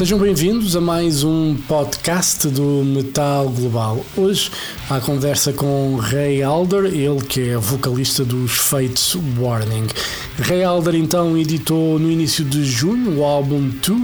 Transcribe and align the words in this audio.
Sejam 0.00 0.18
bem-vindos 0.18 0.74
a 0.76 0.80
mais 0.80 1.24
um 1.24 1.54
podcast 1.68 2.48
do 2.48 2.82
Metal 2.82 3.46
Global. 3.50 4.02
Hoje 4.16 4.50
a 4.88 4.98
conversa 4.98 5.52
com 5.52 5.96
Ray 5.96 6.42
Alder, 6.42 6.86
ele 6.86 7.20
que 7.20 7.50
é 7.50 7.56
vocalista 7.58 8.24
dos 8.24 8.52
Fates 8.52 9.14
Warning. 9.38 9.88
Ray 10.38 10.64
Alder 10.64 10.94
então 10.94 11.36
editou 11.36 11.98
no 11.98 12.10
início 12.10 12.42
de 12.46 12.64
junho 12.64 13.18
o 13.18 13.24
álbum 13.24 13.68
2, 13.68 14.00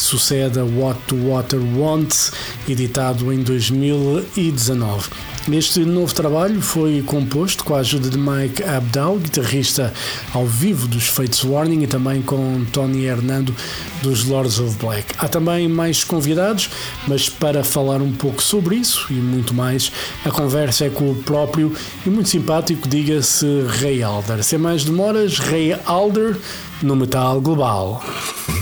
que 0.00 0.06
sucede 0.06 0.58
a 0.58 0.64
What 0.64 0.98
the 1.08 1.14
Water 1.14 1.60
Wants, 1.76 2.32
editado 2.66 3.30
em 3.32 3.42
2019. 3.42 5.10
Este 5.52 5.80
novo 5.80 6.14
trabalho 6.14 6.60
foi 6.62 7.02
composto 7.02 7.64
com 7.64 7.74
a 7.74 7.80
ajuda 7.80 8.08
de 8.08 8.16
Mike 8.16 8.62
Abdal, 8.62 9.18
guitarrista 9.18 9.92
ao 10.32 10.46
vivo 10.46 10.86
dos 10.86 11.06
Fates 11.06 11.44
Warning, 11.44 11.82
e 11.82 11.86
também 11.86 12.22
com 12.22 12.64
Tony 12.72 13.04
Hernando 13.04 13.54
dos 14.02 14.24
Lords 14.24 14.58
of 14.58 14.76
Black. 14.78 15.14
Há 15.18 15.28
também 15.28 15.68
mais 15.68 16.02
convidados, 16.02 16.70
mas 17.06 17.28
para 17.28 17.62
falar 17.62 18.00
um 18.00 18.12
pouco 18.12 18.42
sobre 18.42 18.76
isso 18.76 19.06
e 19.10 19.14
muito 19.14 19.52
mais, 19.52 19.92
a 20.24 20.30
conversa 20.30 20.86
é 20.86 20.90
com 20.90 21.10
o 21.10 21.16
próprio 21.16 21.74
e 22.06 22.10
muito 22.10 22.28
simpático, 22.28 22.88
diga-se 22.88 23.46
Ray 23.80 24.02
Alder. 24.02 24.42
Sem 24.42 24.58
mais 24.58 24.84
demoras, 24.84 25.38
Ray 25.38 25.76
Alder 25.84 26.38
no 26.82 26.96
Metal 26.96 27.40
Global. 27.40 28.02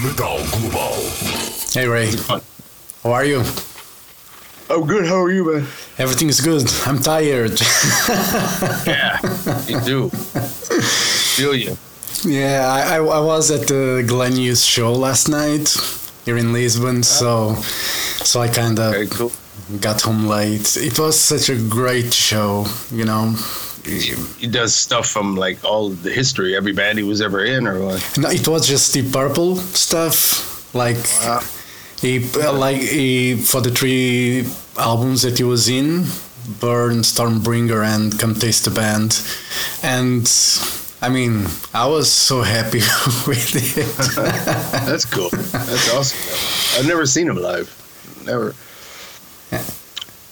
Metal 0.03 0.39
Global. 0.53 0.95
Hey 1.73 1.87
Ray, 1.89 2.11
how 3.03 3.13
are 3.13 3.25
you? 3.25 3.43
I'm 4.71 4.87
good. 4.87 5.07
How 5.07 5.17
are 5.23 5.31
you, 5.33 5.45
man? 5.53 5.67
Everything's 5.99 6.41
good. 6.41 6.71
I'm 6.87 6.99
tired. 7.01 7.59
Yeah, 8.87 9.19
you 9.67 9.81
do. 9.81 10.09
Feel 10.11 11.55
you. 11.55 11.77
Yeah, 12.25 12.69
I, 12.71 12.97
I, 12.97 12.99
I 12.99 13.21
was 13.21 13.51
at 13.51 13.67
the 13.69 14.05
Glenn 14.07 14.33
Hughes 14.37 14.65
show 14.65 14.93
last 14.93 15.29
night 15.29 15.77
here 16.25 16.37
in 16.37 16.53
Lisbon, 16.53 16.99
ah. 16.99 17.03
so 17.03 17.55
so 18.25 18.41
I 18.41 18.49
kind 18.49 18.79
of 18.79 18.93
Very 18.93 19.07
cool. 19.09 19.33
got 19.81 20.01
home 20.03 20.27
late. 20.27 20.77
It 20.77 20.99
was 20.99 21.19
such 21.19 21.49
a 21.49 21.57
great 21.57 22.13
show, 22.15 22.67
you 22.93 23.05
know. 23.05 23.35
He 23.89 24.47
does 24.47 24.75
stuff 24.75 25.07
from 25.09 25.35
like 25.37 25.65
all 25.65 25.91
the 25.91 26.11
history, 26.11 26.57
every 26.57 26.73
band 26.73 26.99
he 26.99 27.05
was 27.05 27.21
ever 27.21 27.45
in, 27.45 27.67
or 27.67 27.81
what? 27.81 28.19
No, 28.19 28.29
it 28.31 28.47
was 28.47 28.67
just 28.69 28.93
the 28.93 29.09
purple 29.11 29.57
stuff, 29.57 30.73
like 30.75 30.97
Wow. 31.23 31.41
he 32.01 32.21
like 32.53 32.81
he 32.81 33.37
for 33.37 33.61
the 33.61 33.71
three 33.71 34.47
albums 34.77 35.23
that 35.23 35.39
he 35.39 35.45
was 35.45 35.69
in, 35.69 36.05
Burn, 36.61 37.03
Stormbringer, 37.03 37.83
and 37.85 38.19
Come 38.19 38.35
Taste 38.35 38.65
the 38.65 38.71
Band, 38.71 39.21
and. 39.83 40.29
I 41.01 41.09
mean, 41.11 41.47
I 41.73 41.87
was 41.87 42.11
so 42.11 42.43
happy 42.43 42.81
with 43.29 43.55
it. 43.55 43.87
That's 44.85 45.05
cool. 45.05 45.29
That's 45.31 45.95
awesome. 45.95 46.77
I've 46.77 46.89
never 46.89 47.07
seen 47.07 47.29
him 47.29 47.37
live. 47.37 47.71
Never. 48.27 48.53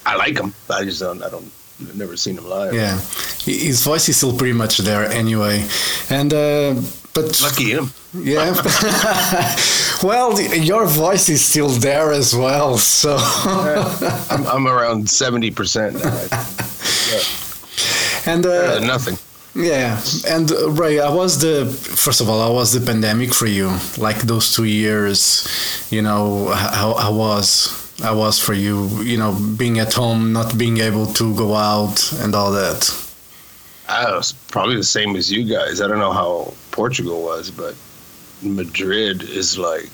I 0.05 0.15
like 0.17 0.37
him. 0.37 0.53
but 0.67 0.81
I 0.81 0.83
just 0.83 0.99
don't. 0.99 1.23
I 1.23 1.29
don't. 1.29 1.49
I've 1.79 1.95
never 1.95 2.17
seen 2.17 2.37
him 2.37 2.45
live. 2.49 2.73
Yeah, 2.73 2.99
his 3.45 3.83
voice 3.83 4.09
is 4.09 4.17
still 4.17 4.35
pretty 4.35 4.53
much 4.53 4.77
there 4.79 5.05
anyway, 5.05 5.65
and 6.09 6.33
uh, 6.33 6.75
but 7.13 7.39
Lucky 7.41 7.71
him. 7.71 7.91
yeah. 8.13 8.53
well, 10.03 10.33
the- 10.33 10.59
your 10.61 10.85
voice 10.87 11.29
is 11.29 11.43
still 11.45 11.69
there 11.69 12.11
as 12.13 12.33
well, 12.35 12.77
so 12.77 13.17
I'm, 14.29 14.45
I'm 14.47 14.67
around 14.67 15.09
seventy 15.09 15.51
percent. 15.51 15.95
and 18.25 18.45
uh, 18.45 18.79
Nothing. 18.79 19.17
yeah, 19.55 20.01
and 20.27 20.51
uh, 20.51 20.69
Ray, 20.71 20.99
I 20.99 21.09
was 21.09 21.39
the 21.39 21.65
first 21.65 22.21
of 22.21 22.29
all, 22.29 22.41
I 22.41 22.49
was 22.49 22.71
the 22.73 22.81
pandemic 22.85 23.33
for 23.33 23.47
you, 23.47 23.77
like 23.97 24.17
those 24.21 24.53
two 24.53 24.65
years, 24.65 25.47
you 25.91 26.01
know, 26.01 26.47
how 26.49 26.93
I 26.93 27.09
was. 27.09 27.83
I 28.03 28.11
was 28.11 28.37
for 28.39 28.53
you, 28.53 28.87
you 29.01 29.17
know, 29.17 29.35
being 29.57 29.79
at 29.79 29.93
home, 29.93 30.31
not 30.31 30.57
being 30.57 30.77
able 30.77 31.07
to 31.13 31.35
go 31.35 31.55
out, 31.55 32.11
and 32.21 32.35
all 32.35 32.51
that. 32.51 32.93
I 33.89 34.11
was 34.11 34.33
probably 34.33 34.75
the 34.75 34.83
same 34.83 35.15
as 35.15 35.31
you 35.31 35.43
guys. 35.43 35.81
I 35.81 35.87
don't 35.87 35.99
know 35.99 36.11
how 36.11 36.53
Portugal 36.71 37.23
was, 37.23 37.49
but 37.49 37.75
Madrid 38.41 39.23
is 39.23 39.57
like 39.57 39.89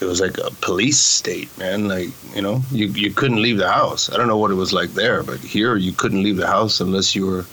it 0.00 0.06
was 0.06 0.20
like 0.20 0.38
a 0.38 0.50
police 0.60 0.98
state, 0.98 1.56
man. 1.58 1.86
Like 1.88 2.08
you 2.34 2.40
know, 2.40 2.62
you 2.70 2.86
you 2.86 3.12
couldn't 3.12 3.42
leave 3.42 3.58
the 3.58 3.70
house. 3.70 4.10
I 4.10 4.16
don't 4.16 4.28
know 4.28 4.38
what 4.38 4.50
it 4.50 4.54
was 4.54 4.72
like 4.72 4.94
there, 4.94 5.22
but 5.22 5.40
here 5.40 5.76
you 5.76 5.92
couldn't 5.92 6.22
leave 6.22 6.36
the 6.36 6.46
house 6.46 6.80
unless 6.80 7.14
you 7.14 7.26
were 7.26 7.44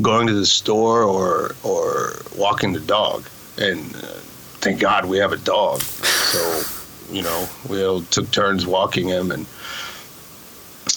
going 0.00 0.26
to 0.26 0.34
the 0.34 0.46
store 0.46 1.02
or 1.02 1.54
or 1.62 2.22
walking 2.36 2.72
the 2.72 2.80
dog. 2.80 3.28
And 3.58 3.94
uh, 3.94 4.18
thank 4.60 4.80
God 4.80 5.04
we 5.04 5.18
have 5.18 5.32
a 5.32 5.36
dog, 5.36 5.80
so 5.80 6.81
you 7.12 7.22
know 7.22 7.46
we 7.68 7.84
all 7.84 8.00
took 8.02 8.30
turns 8.30 8.66
walking 8.66 9.08
him 9.08 9.30
and. 9.30 9.46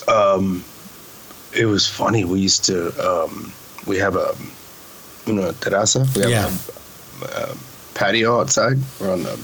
Um, 0.07 0.63
it 1.55 1.65
was 1.65 1.87
funny. 1.87 2.25
We 2.25 2.39
used 2.41 2.65
to 2.65 2.89
um, 2.99 3.51
we 3.87 3.97
have 3.97 4.15
a 4.15 4.35
you 5.25 5.33
know 5.33 5.51
terraza. 5.53 6.05
We 6.15 6.21
have 6.23 6.31
Yeah. 6.31 7.27
a, 7.27 7.51
a 7.53 7.57
patio 7.93 8.39
outside. 8.41 8.77
We're 8.99 9.13
on 9.13 9.23
the 9.23 9.39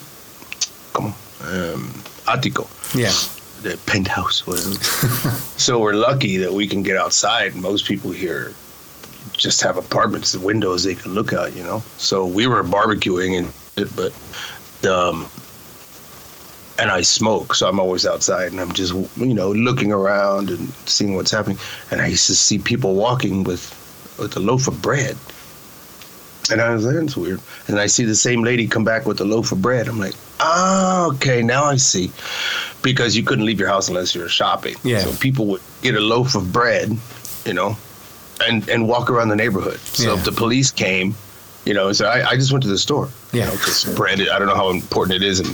come 0.93 1.05
on 1.05 1.13
um, 1.73 1.87
ático, 2.25 2.67
Yeah, 2.95 3.13
the 3.63 3.77
penthouse, 3.85 4.45
whatever. 4.45 4.73
so 5.57 5.79
we're 5.79 5.93
lucky 5.93 6.37
that 6.37 6.53
we 6.53 6.67
can 6.67 6.83
get 6.83 6.97
outside. 6.97 7.55
Most 7.55 7.85
people 7.85 8.11
here 8.11 8.53
just 9.33 9.61
have 9.61 9.77
apartments, 9.77 10.31
the 10.33 10.39
windows 10.39 10.83
they 10.83 10.95
can 10.95 11.13
look 11.13 11.33
out. 11.33 11.55
You 11.55 11.63
know. 11.63 11.81
So 11.97 12.25
we 12.25 12.45
were 12.47 12.63
barbecuing 12.63 13.37
and 13.39 13.95
but 13.95 14.11
um, 14.89 15.27
and 16.81 16.89
I 16.91 17.01
smoke, 17.03 17.53
so 17.55 17.69
I'm 17.69 17.79
always 17.79 18.05
outside, 18.05 18.51
and 18.51 18.59
I'm 18.59 18.71
just 18.73 18.93
you 19.17 19.33
know 19.33 19.51
looking 19.51 19.91
around 19.93 20.49
and 20.49 20.67
seeing 20.85 21.15
what's 21.15 21.31
happening. 21.31 21.57
And 21.91 22.01
I 22.01 22.07
used 22.07 22.27
to 22.27 22.35
see 22.35 22.57
people 22.57 22.95
walking 22.95 23.43
with 23.45 23.63
with 24.19 24.35
a 24.35 24.39
loaf 24.39 24.67
of 24.67 24.81
bread, 24.81 25.15
and 26.51 26.59
I 26.61 26.71
was 26.73 26.85
like, 26.85 26.95
that's 26.95 27.15
weird. 27.15 27.39
And 27.67 27.79
I 27.79 27.87
see 27.87 28.03
the 28.03 28.15
same 28.15 28.41
lady 28.43 28.67
come 28.67 28.83
back 28.83 29.05
with 29.05 29.21
a 29.21 29.25
loaf 29.25 29.51
of 29.51 29.61
bread. 29.61 29.87
I'm 29.87 29.99
like, 29.99 30.15
ah, 30.39 31.07
okay, 31.13 31.41
now 31.43 31.63
I 31.65 31.77
see, 31.77 32.11
because 32.81 33.15
you 33.15 33.23
couldn't 33.23 33.45
leave 33.45 33.59
your 33.59 33.69
house 33.69 33.87
unless 33.87 34.13
you 34.15 34.21
were 34.21 34.29
shopping. 34.29 34.75
Yeah. 34.83 34.99
So 34.99 35.11
people 35.19 35.45
would 35.47 35.61
get 35.81 35.95
a 35.95 35.99
loaf 36.01 36.35
of 36.35 36.51
bread, 36.51 36.97
you 37.45 37.53
know, 37.53 37.77
and 38.47 38.67
and 38.69 38.87
walk 38.87 39.09
around 39.09 39.29
the 39.29 39.35
neighborhood. 39.35 39.79
So 39.79 40.03
Yeah. 40.13 40.17
if 40.19 40.25
the 40.25 40.31
police 40.31 40.71
came, 40.71 41.15
you 41.65 41.73
know, 41.75 41.93
so 41.93 42.05
I, 42.07 42.31
I 42.31 42.35
just 42.35 42.51
went 42.51 42.63
to 42.63 42.69
the 42.69 42.77
store. 42.79 43.07
Yeah. 43.33 43.49
Because 43.51 43.85
bread, 43.95 44.19
I 44.19 44.39
don't 44.39 44.47
know 44.47 44.55
how 44.55 44.71
important 44.71 45.21
it 45.21 45.23
is 45.23 45.39
in 45.39 45.45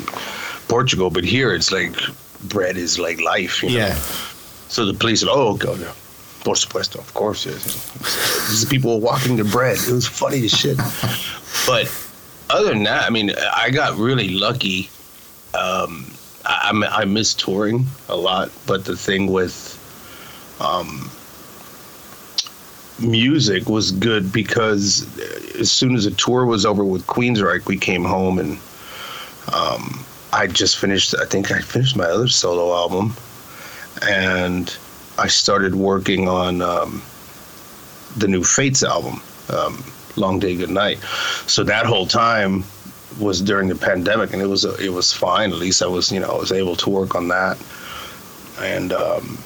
Portugal, 0.67 1.09
but 1.09 1.23
here 1.23 1.53
it's 1.53 1.71
like 1.71 1.95
bread 2.45 2.77
is 2.77 2.99
like 2.99 3.19
life. 3.21 3.63
You 3.63 3.69
know? 3.69 3.75
yeah, 3.77 3.95
So 4.69 4.85
the 4.85 4.93
police 4.93 5.19
said, 5.21 5.29
"Oh, 5.31 5.55
God, 5.55 5.79
yeah. 5.79 5.93
por 6.43 6.55
supuesto, 6.55 6.99
of 6.99 7.13
course." 7.13 7.45
Yes. 7.45 7.63
These 8.49 8.65
people 8.65 8.95
were 8.99 9.05
walking 9.05 9.37
the 9.37 9.43
bread. 9.43 9.77
It 9.87 9.91
was 9.93 10.07
funny 10.07 10.43
as 10.45 10.51
shit. 10.51 10.77
but 11.65 11.87
other 12.49 12.69
than 12.69 12.83
that, 12.83 13.05
I 13.05 13.09
mean, 13.09 13.31
I 13.53 13.69
got 13.71 13.97
really 13.97 14.29
lucky. 14.29 14.89
Um, 15.53 16.05
I, 16.45 16.71
I 16.71 17.01
I 17.01 17.05
miss 17.05 17.33
touring 17.33 17.85
a 18.09 18.15
lot, 18.15 18.51
but 18.65 18.85
the 18.85 18.95
thing 18.95 19.27
with 19.31 19.73
um, 20.59 21.09
music 22.99 23.67
was 23.69 23.91
good 23.91 24.31
because 24.31 25.05
as 25.59 25.71
soon 25.71 25.95
as 25.95 26.05
the 26.05 26.11
tour 26.11 26.45
was 26.45 26.65
over 26.65 26.83
with 26.83 27.05
Queensryche, 27.07 27.65
we 27.65 27.77
came 27.77 28.03
home 28.03 28.39
and 28.39 28.57
um, 29.53 30.03
I 30.33 30.47
just 30.47 30.77
finished. 30.77 31.15
I 31.19 31.25
think 31.25 31.51
I 31.51 31.61
finished 31.61 31.95
my 31.95 32.05
other 32.05 32.27
solo 32.27 32.75
album, 32.75 33.15
and 34.07 34.75
I 35.17 35.27
started 35.27 35.75
working 35.75 36.27
on 36.27 36.61
um, 36.61 37.01
the 38.17 38.27
new 38.27 38.43
Fates 38.43 38.83
album, 38.83 39.21
um, 39.49 39.83
Long 40.15 40.39
Day 40.39 40.55
Good 40.55 40.69
Night. 40.69 40.99
So 41.47 41.63
that 41.63 41.85
whole 41.85 42.05
time 42.05 42.63
was 43.19 43.41
during 43.41 43.67
the 43.67 43.75
pandemic, 43.75 44.33
and 44.33 44.41
it 44.41 44.47
was 44.47 44.65
it 44.65 44.91
was 44.93 45.13
fine. 45.13 45.51
At 45.51 45.57
least 45.57 45.81
I 45.81 45.87
was 45.87 46.11
you 46.11 46.19
know 46.19 46.29
I 46.29 46.37
was 46.37 46.51
able 46.51 46.75
to 46.77 46.89
work 46.89 47.15
on 47.15 47.29
that, 47.29 47.57
and 48.59 48.93
um, 48.93 49.37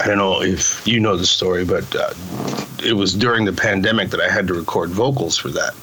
I 0.00 0.06
don't 0.06 0.18
know 0.18 0.42
if 0.42 0.86
you 0.86 1.00
know 1.00 1.16
the 1.16 1.26
story, 1.26 1.64
but 1.64 1.94
uh, 1.94 2.12
it 2.82 2.94
was 2.94 3.14
during 3.14 3.44
the 3.44 3.52
pandemic 3.52 4.10
that 4.10 4.20
I 4.20 4.28
had 4.28 4.46
to 4.48 4.54
record 4.54 4.90
vocals 4.90 5.36
for 5.36 5.48
that. 5.50 5.74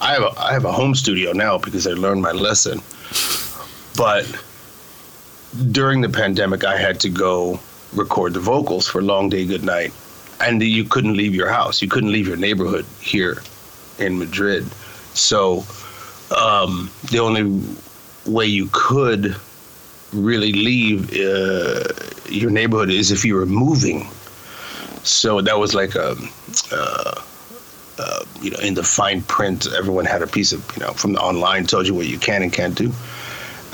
I 0.00 0.12
have 0.12 0.22
a, 0.22 0.40
I 0.40 0.52
have 0.52 0.64
a 0.64 0.72
home 0.72 0.94
studio 0.94 1.32
now 1.32 1.58
because 1.58 1.86
I 1.86 1.92
learned 1.92 2.22
my 2.22 2.32
lesson, 2.32 2.80
but 3.96 4.26
during 5.70 6.00
the 6.00 6.08
pandemic, 6.08 6.64
I 6.64 6.76
had 6.76 7.00
to 7.00 7.08
go 7.08 7.60
record 7.92 8.34
the 8.34 8.40
vocals 8.40 8.88
for 8.88 9.02
Long 9.02 9.28
Day 9.28 9.46
Good 9.46 9.64
Night, 9.64 9.92
and 10.40 10.62
you 10.62 10.84
couldn't 10.84 11.16
leave 11.16 11.34
your 11.34 11.48
house. 11.48 11.82
You 11.82 11.88
couldn't 11.88 12.12
leave 12.12 12.26
your 12.26 12.36
neighborhood 12.36 12.86
here 13.00 13.42
in 13.98 14.18
Madrid. 14.18 14.66
So 15.14 15.64
um, 16.36 16.90
the 17.10 17.18
only 17.18 17.62
way 18.26 18.46
you 18.46 18.68
could 18.72 19.36
really 20.12 20.52
leave, 20.52 21.12
uh, 21.12 21.84
your 22.28 22.50
neighborhood 22.50 22.90
is 22.90 23.10
if 23.10 23.24
you 23.24 23.34
were 23.34 23.46
moving. 23.46 24.08
So 25.02 25.40
that 25.40 25.58
was 25.58 25.74
like 25.74 25.94
a, 25.94 26.16
uh, 26.70 27.20
uh, 28.02 28.24
you 28.40 28.50
know, 28.50 28.58
in 28.58 28.74
the 28.74 28.82
fine 28.82 29.22
print, 29.22 29.66
everyone 29.76 30.04
had 30.04 30.22
a 30.22 30.26
piece 30.26 30.52
of, 30.52 30.68
you 30.76 30.84
know, 30.84 30.92
from 30.92 31.12
the 31.12 31.20
online 31.20 31.64
told 31.64 31.86
you 31.86 31.94
what 31.94 32.06
you 32.06 32.18
can 32.18 32.42
and 32.42 32.52
can't 32.52 32.76
do. 32.76 32.92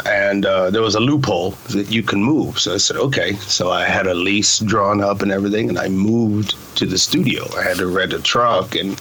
And 0.07 0.47
uh, 0.47 0.71
there 0.71 0.83
was 0.83 0.95
a 0.95 1.01
loophole 1.01 1.53
that 1.71 1.91
you 1.91 2.03
can 2.03 2.23
move. 2.23 2.59
So 2.59 2.75
I 2.75 2.77
said, 2.77 2.97
okay. 2.97 3.35
So 3.35 3.71
I 3.71 3.85
had 3.85 4.07
a 4.07 4.15
lease 4.15 4.61
drawn 4.61 5.01
up 5.01 5.23
and 5.23 5.33
everything, 5.33 5.69
and 5.69 5.79
I 5.79 5.89
moved 5.89 6.55
to 6.77 6.87
the 6.87 6.99
studio. 6.99 7.45
I 7.57 7.63
had 7.63 7.79
to 7.79 7.87
rent 7.87 8.13
a 8.13 8.23
truck 8.23 8.77
and 8.77 9.01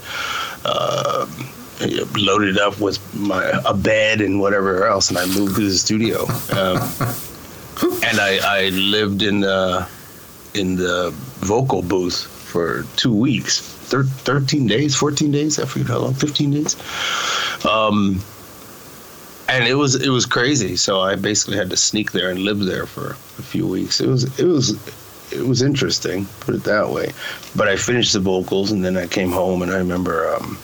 uh, 0.66 1.28
loaded 2.18 2.58
up 2.58 2.80
with 2.80 2.98
my 3.14 3.46
a 3.66 3.74
bed 3.76 4.22
and 4.22 4.40
whatever 4.40 4.88
else, 4.88 5.10
and 5.10 5.20
I 5.20 5.26
moved 5.28 5.58
to 5.58 5.70
the 5.70 5.78
studio. 5.78 6.24
Um, 6.52 6.78
and 8.04 8.20
I, 8.20 8.40
I 8.44 8.70
lived 8.70 9.22
in 9.22 9.42
the 9.42 9.88
in 10.56 10.78
the 10.78 11.12
vocal 11.42 11.84
booth 11.84 12.37
for 12.58 12.86
two 12.96 13.14
weeks, 13.14 13.60
thir- 13.60 14.04
thirteen 14.04 14.66
days, 14.66 14.96
fourteen 14.96 15.30
days. 15.32 15.60
I 15.60 15.66
forget 15.66 15.88
how 15.90 16.00
long, 16.00 16.16
fifteen 16.16 16.50
days. 16.50 16.76
Um, 17.64 18.20
and 19.48 19.68
it 19.68 19.76
was 19.76 19.94
it 19.94 20.10
was 20.10 20.26
crazy. 20.26 20.76
So 20.76 21.00
I 21.00 21.16
basically 21.16 21.58
had 21.58 21.70
to 21.70 21.78
sneak 21.78 22.14
there 22.14 22.32
and 22.32 22.40
live 22.40 22.60
there 22.60 22.88
for 22.88 23.12
a 23.12 23.44
few 23.44 23.68
weeks. 23.68 24.02
It 24.02 24.08
was 24.08 24.24
it 24.40 24.46
was 24.46 24.72
it 25.32 25.46
was 25.46 25.62
interesting, 25.62 26.26
put 26.40 26.56
it 26.56 26.64
that 26.64 26.90
way. 26.90 27.12
But 27.56 27.68
I 27.68 27.76
finished 27.76 28.14
the 28.14 28.22
vocals, 28.22 28.72
and 28.72 28.84
then 28.84 28.98
I 28.98 29.06
came 29.06 29.32
home, 29.32 29.62
and 29.62 29.72
I 29.72 29.78
remember. 29.78 30.34
Um, 30.36 30.58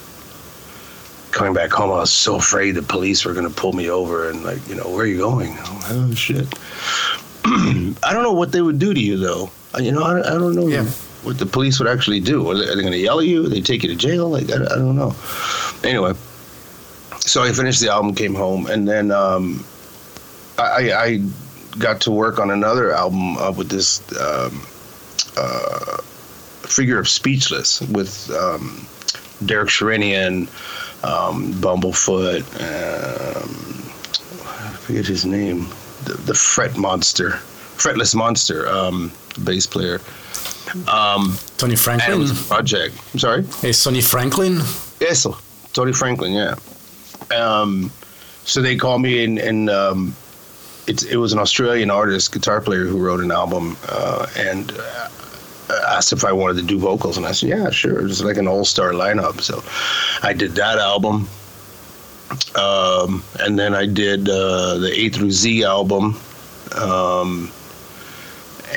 coming 1.29 1.53
back 1.53 1.71
home, 1.71 1.89
I 1.89 1.95
was 1.95 2.11
so 2.11 2.35
afraid 2.35 2.71
the 2.75 2.83
police 2.83 3.25
were 3.25 3.33
going 3.33 3.47
to 3.47 3.53
pull 3.53 3.73
me 3.73 3.89
over 3.89 4.29
and 4.29 4.43
like, 4.43 4.59
you 4.67 4.75
know, 4.75 4.87
where 4.87 5.01
are 5.01 5.07
you 5.07 5.17
going? 5.17 5.55
Oh 5.89 6.13
shit. 6.15 6.45
I 7.45 8.13
don't 8.13 8.21
know 8.21 8.33
what 8.33 8.51
they 8.51 8.61
would 8.61 8.77
do 8.77 8.93
to 8.93 8.99
you 8.99 9.17
though. 9.17 9.49
You 9.79 9.91
know, 9.93 10.03
I, 10.03 10.19
I 10.19 10.37
don't 10.37 10.53
know 10.53 10.67
Yeah. 10.67 10.85
What 11.23 11.37
the 11.39 11.45
police 11.45 11.79
would 11.79 11.87
actually 11.87 12.19
do. 12.19 12.49
Are 12.49 12.55
they, 12.55 12.65
they 12.65 12.81
going 12.81 12.91
to 12.91 12.97
yell 12.97 13.19
at 13.19 13.25
you? 13.25 13.47
they 13.47 13.61
take 13.61 13.83
you 13.83 13.89
to 13.89 13.95
jail? 13.95 14.29
Like, 14.29 14.49
I, 14.51 14.55
I 14.55 14.75
don't 14.75 14.95
know. 14.95 15.15
Anyway, 15.83 16.13
so 17.19 17.43
I 17.43 17.51
finished 17.51 17.81
the 17.81 17.89
album, 17.89 18.15
came 18.15 18.35
home, 18.35 18.67
and 18.67 18.87
then 18.87 19.11
um, 19.11 19.65
I, 20.57 20.91
I 20.91 21.03
I 21.03 21.21
got 21.79 22.01
to 22.01 22.11
work 22.11 22.39
on 22.39 22.51
another 22.51 22.91
album 22.91 23.37
uh, 23.37 23.51
with 23.51 23.69
this 23.69 23.99
um, 24.19 24.61
uh, 25.37 25.97
figure 26.61 26.99
of 26.99 27.07
speechless 27.07 27.81
with 27.81 28.29
um, 28.31 28.87
Derek 29.45 29.69
Sherinian, 29.69 30.47
um, 31.03 31.53
Bumblefoot, 31.53 32.43
um, 32.61 33.49
I 34.65 34.75
forget 34.77 35.05
his 35.05 35.25
name, 35.25 35.67
the, 36.05 36.13
the 36.25 36.33
fret 36.33 36.77
monster, 36.77 37.39
fretless 37.77 38.15
monster, 38.15 38.67
um, 38.67 39.11
bass 39.43 39.67
player. 39.67 39.99
Um, 40.87 41.37
Tony 41.57 41.73
and 41.73 41.73
it 41.73 41.77
Franklin. 41.77 42.19
was 42.19 42.31
a 42.31 42.43
project. 42.45 42.95
I'm 43.13 43.19
sorry. 43.19 43.43
Hey, 43.61 43.71
Sonny 43.73 44.01
Franklin. 44.01 44.59
Yes, 44.99 45.27
Tony 45.73 45.93
Franklin. 45.93 46.33
Yeah. 46.33 46.55
Um, 47.35 47.91
so 48.43 48.61
they 48.61 48.75
called 48.75 49.01
me 49.01 49.23
and, 49.23 49.37
and 49.39 49.69
um, 49.69 50.15
it's, 50.87 51.03
it 51.03 51.17
was 51.17 51.33
an 51.33 51.39
Australian 51.39 51.91
artist, 51.91 52.31
guitar 52.31 52.59
player 52.61 52.85
who 52.85 52.97
wrote 52.97 53.19
an 53.21 53.31
album 53.31 53.77
uh, 53.87 54.27
and 54.37 54.71
uh, 54.71 55.09
asked 55.89 56.11
if 56.13 56.23
I 56.25 56.31
wanted 56.31 56.57
to 56.61 56.63
do 56.63 56.77
vocals, 56.79 57.17
and 57.17 57.25
I 57.25 57.31
said, 57.31 57.49
yeah, 57.49 57.69
sure. 57.69 57.99
It 57.99 58.03
was 58.03 58.23
like 58.23 58.37
an 58.37 58.47
all-star 58.47 58.91
lineup. 58.91 59.41
So 59.41 59.63
I 60.27 60.33
did 60.33 60.51
that 60.55 60.77
album, 60.77 61.27
um, 62.55 63.23
and 63.39 63.57
then 63.57 63.73
I 63.73 63.85
did 63.85 64.27
uh, 64.27 64.77
the 64.79 64.91
A 64.93 65.09
through 65.09 65.31
Z 65.31 65.63
album. 65.63 66.19
Um, 66.75 67.51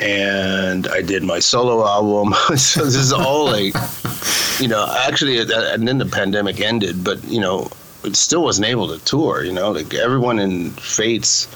and 0.01 0.87
I 0.87 1.01
did 1.01 1.23
my 1.23 1.39
solo 1.39 1.85
album. 1.85 2.33
so 2.57 2.85
this 2.85 2.95
is 2.95 3.11
all 3.11 3.45
like, 3.45 3.73
you 4.59 4.67
know, 4.67 4.85
actually, 5.05 5.39
uh, 5.39 5.73
and 5.73 5.87
then 5.87 5.97
the 5.97 6.05
pandemic 6.05 6.61
ended, 6.61 7.03
but 7.03 7.23
you 7.25 7.39
know, 7.39 7.69
it 8.03 8.15
still 8.15 8.43
wasn't 8.43 8.67
able 8.67 8.87
to 8.87 9.03
tour. 9.05 9.43
You 9.43 9.53
know, 9.53 9.71
like 9.71 9.93
everyone 9.93 10.39
in 10.39 10.71
Fates 10.71 11.47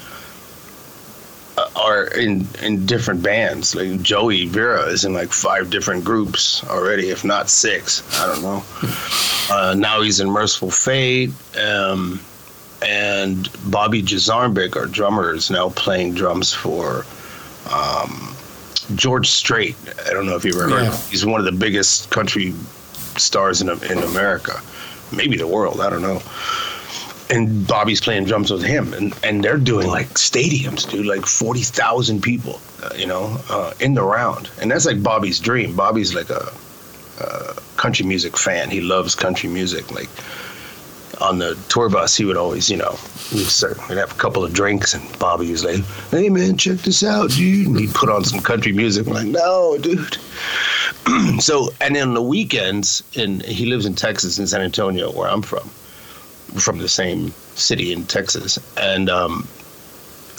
uh, 1.56 1.68
are 1.76 2.06
in 2.06 2.46
in 2.62 2.86
different 2.86 3.22
bands. 3.22 3.74
Like 3.74 4.02
Joey 4.02 4.46
Vera 4.46 4.86
is 4.86 5.04
in 5.04 5.12
like 5.14 5.32
five 5.32 5.70
different 5.70 6.04
groups 6.04 6.64
already, 6.64 7.10
if 7.10 7.24
not 7.24 7.48
six. 7.48 8.02
I 8.20 8.26
don't 8.26 8.42
know. 8.42 8.64
Uh, 9.50 9.74
now 9.76 10.00
he's 10.00 10.20
in 10.20 10.30
Mercyful 10.30 10.70
Fate. 10.70 11.30
Um, 11.58 12.20
and 12.80 13.50
Bobby 13.70 14.00
Jarzombek, 14.00 14.76
our 14.76 14.86
drummer, 14.86 15.34
is 15.34 15.50
now 15.50 15.70
playing 15.70 16.14
drums 16.14 16.52
for 16.52 17.04
um, 17.70 18.31
George 18.94 19.28
Strait. 19.28 19.76
I 20.06 20.12
don't 20.12 20.26
know 20.26 20.36
if 20.36 20.44
you 20.44 20.52
ever 20.52 20.68
heard. 20.68 20.84
Yeah. 20.84 20.96
He's 21.10 21.24
one 21.24 21.40
of 21.40 21.44
the 21.44 21.52
biggest 21.52 22.10
country 22.10 22.54
stars 23.16 23.60
in 23.60 23.68
in 23.68 23.98
America, 23.98 24.60
maybe 25.14 25.36
the 25.36 25.46
world. 25.46 25.80
I 25.80 25.90
don't 25.90 26.02
know. 26.02 26.22
And 27.30 27.66
Bobby's 27.66 28.00
playing 28.00 28.24
drums 28.24 28.50
with 28.50 28.62
him, 28.62 28.92
and, 28.92 29.14
and 29.24 29.42
they're 29.42 29.56
doing 29.56 29.88
like 29.88 30.08
stadiums, 30.08 30.90
dude, 30.90 31.06
like 31.06 31.24
forty 31.24 31.62
thousand 31.62 32.22
people, 32.22 32.60
uh, 32.82 32.90
you 32.94 33.06
know, 33.06 33.38
uh, 33.48 33.72
in 33.80 33.94
the 33.94 34.02
round, 34.02 34.50
and 34.60 34.70
that's 34.70 34.84
like 34.84 35.02
Bobby's 35.02 35.40
dream. 35.40 35.74
Bobby's 35.74 36.14
like 36.14 36.28
a, 36.28 36.52
a 37.20 37.54
country 37.76 38.04
music 38.04 38.36
fan. 38.36 38.68
He 38.70 38.82
loves 38.82 39.14
country 39.14 39.48
music. 39.48 39.90
Like 39.90 40.10
on 41.22 41.38
the 41.38 41.54
tour 41.68 41.88
bus, 41.88 42.16
he 42.16 42.24
would 42.24 42.36
always, 42.36 42.68
you 42.68 42.76
know, 42.76 42.90
we'd, 43.32 43.46
start, 43.46 43.78
we'd 43.88 43.96
have 43.98 44.10
a 44.12 44.16
couple 44.16 44.44
of 44.44 44.52
drinks, 44.52 44.92
and 44.94 45.18
Bobby 45.18 45.50
was 45.50 45.64
like, 45.64 45.80
"Hey 46.10 46.28
man, 46.28 46.56
check 46.56 46.78
this 46.78 47.02
out, 47.04 47.30
dude," 47.30 47.68
and 47.68 47.78
he'd 47.80 47.94
put 47.94 48.08
on 48.10 48.24
some 48.24 48.40
country 48.40 48.72
music. 48.72 49.06
I'm 49.06 49.12
like, 49.14 49.26
"No, 49.26 49.78
dude." 49.80 50.18
so, 51.40 51.70
and 51.80 51.96
then 51.96 52.08
on 52.08 52.14
the 52.14 52.22
weekends, 52.22 53.02
and 53.16 53.42
he 53.42 53.66
lives 53.66 53.86
in 53.86 53.94
Texas, 53.94 54.38
in 54.38 54.46
San 54.46 54.60
Antonio, 54.60 55.10
where 55.12 55.28
I'm 55.28 55.42
from, 55.42 55.68
from 56.60 56.78
the 56.78 56.88
same 56.88 57.32
city 57.54 57.92
in 57.92 58.04
Texas, 58.04 58.58
and 58.76 59.08
um, 59.10 59.46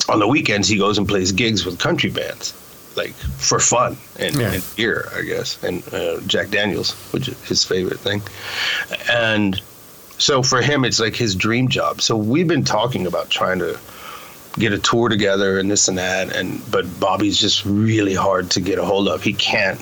on 0.09 0.19
the 0.19 0.27
weekends 0.27 0.67
he 0.67 0.77
goes 0.77 0.97
and 0.97 1.07
plays 1.07 1.31
gigs 1.31 1.65
with 1.65 1.79
country 1.79 2.09
bands, 2.09 2.53
like 2.95 3.13
for 3.13 3.59
fun 3.59 3.97
and, 4.19 4.35
Yeah. 4.35 4.53
and 4.53 4.63
beer, 4.75 5.09
I 5.15 5.21
guess, 5.21 5.61
and 5.63 5.81
uh, 5.93 6.19
Jack 6.27 6.49
Daniels, 6.49 6.91
which 7.13 7.27
is 7.29 7.41
his 7.47 7.63
favorite 7.63 7.99
thing, 7.99 8.21
and 9.09 9.61
so 10.17 10.43
for 10.43 10.61
him 10.61 10.85
it's 10.85 10.99
like 10.99 11.15
his 11.15 11.35
dream 11.35 11.67
job. 11.67 12.01
So 12.01 12.15
we've 12.15 12.47
been 12.47 12.63
talking 12.63 13.07
about 13.07 13.29
trying 13.29 13.59
to 13.59 13.79
get 14.59 14.71
a 14.71 14.77
tour 14.79 15.09
together 15.09 15.57
and 15.59 15.69
this 15.69 15.87
and 15.87 15.97
that, 15.97 16.35
and 16.35 16.61
but 16.71 16.85
Bobby's 16.99 17.37
just 17.39 17.65
really 17.65 18.13
hard 18.13 18.51
to 18.51 18.61
get 18.61 18.77
a 18.79 18.85
hold 18.85 19.07
of. 19.07 19.23
He 19.23 19.33
can't. 19.33 19.81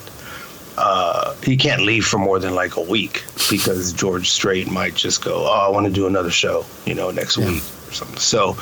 Uh, 0.77 1.35
he 1.43 1.57
can't 1.57 1.81
leave 1.81 2.05
for 2.05 2.17
more 2.17 2.39
than 2.39 2.55
like 2.55 2.77
a 2.77 2.81
week 2.81 3.23
because 3.49 3.91
George 3.93 4.29
Strait 4.29 4.71
might 4.71 4.95
just 4.95 5.23
go, 5.23 5.45
"Oh, 5.45 5.67
I 5.67 5.69
want 5.69 5.85
to 5.85 5.91
do 5.91 6.07
another 6.07 6.31
show," 6.31 6.65
you 6.85 6.95
know, 6.95 7.11
next 7.11 7.37
Yeah. 7.37 7.47
week 7.49 7.63
or 7.89 7.91
something. 7.93 8.17
So 8.17 8.55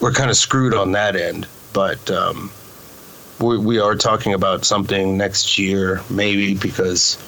we're 0.00 0.12
kind 0.12 0.30
of 0.30 0.36
screwed 0.36 0.72
on 0.72 0.92
that 0.92 1.16
end. 1.16 1.46
But 1.72 2.08
um, 2.10 2.52
we 3.40 3.58
we 3.58 3.78
are 3.80 3.96
talking 3.96 4.34
about 4.34 4.64
something 4.64 5.18
next 5.18 5.58
year, 5.58 6.00
maybe 6.08 6.54
because 6.54 7.18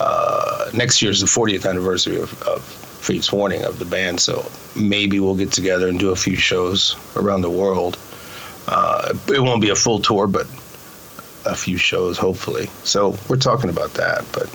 uh, 0.00 0.70
next 0.72 1.02
year 1.02 1.10
is 1.10 1.20
the 1.20 1.26
40th 1.26 1.68
anniversary 1.68 2.16
of, 2.20 2.40
of 2.44 2.87
Fates 3.00 3.32
Warning 3.32 3.64
of 3.64 3.78
the 3.78 3.84
band. 3.84 4.20
So 4.20 4.50
maybe 4.76 5.20
we'll 5.20 5.36
get 5.36 5.52
together 5.52 5.88
and 5.88 5.98
do 5.98 6.10
a 6.10 6.16
few 6.16 6.36
shows 6.36 6.96
around 7.16 7.42
the 7.42 7.50
world. 7.50 7.98
Uh, 8.66 9.14
it 9.28 9.40
won't 9.40 9.62
be 9.62 9.70
a 9.70 9.74
full 9.76 9.98
tour, 9.98 10.26
but 10.26 10.46
a 11.46 11.54
few 11.54 11.78
shows 11.78 12.18
hopefully. 12.18 12.68
So 12.84 13.16
we're 13.28 13.36
talking 13.36 13.70
about 13.70 13.94
that. 13.94 14.24
But 14.32 14.50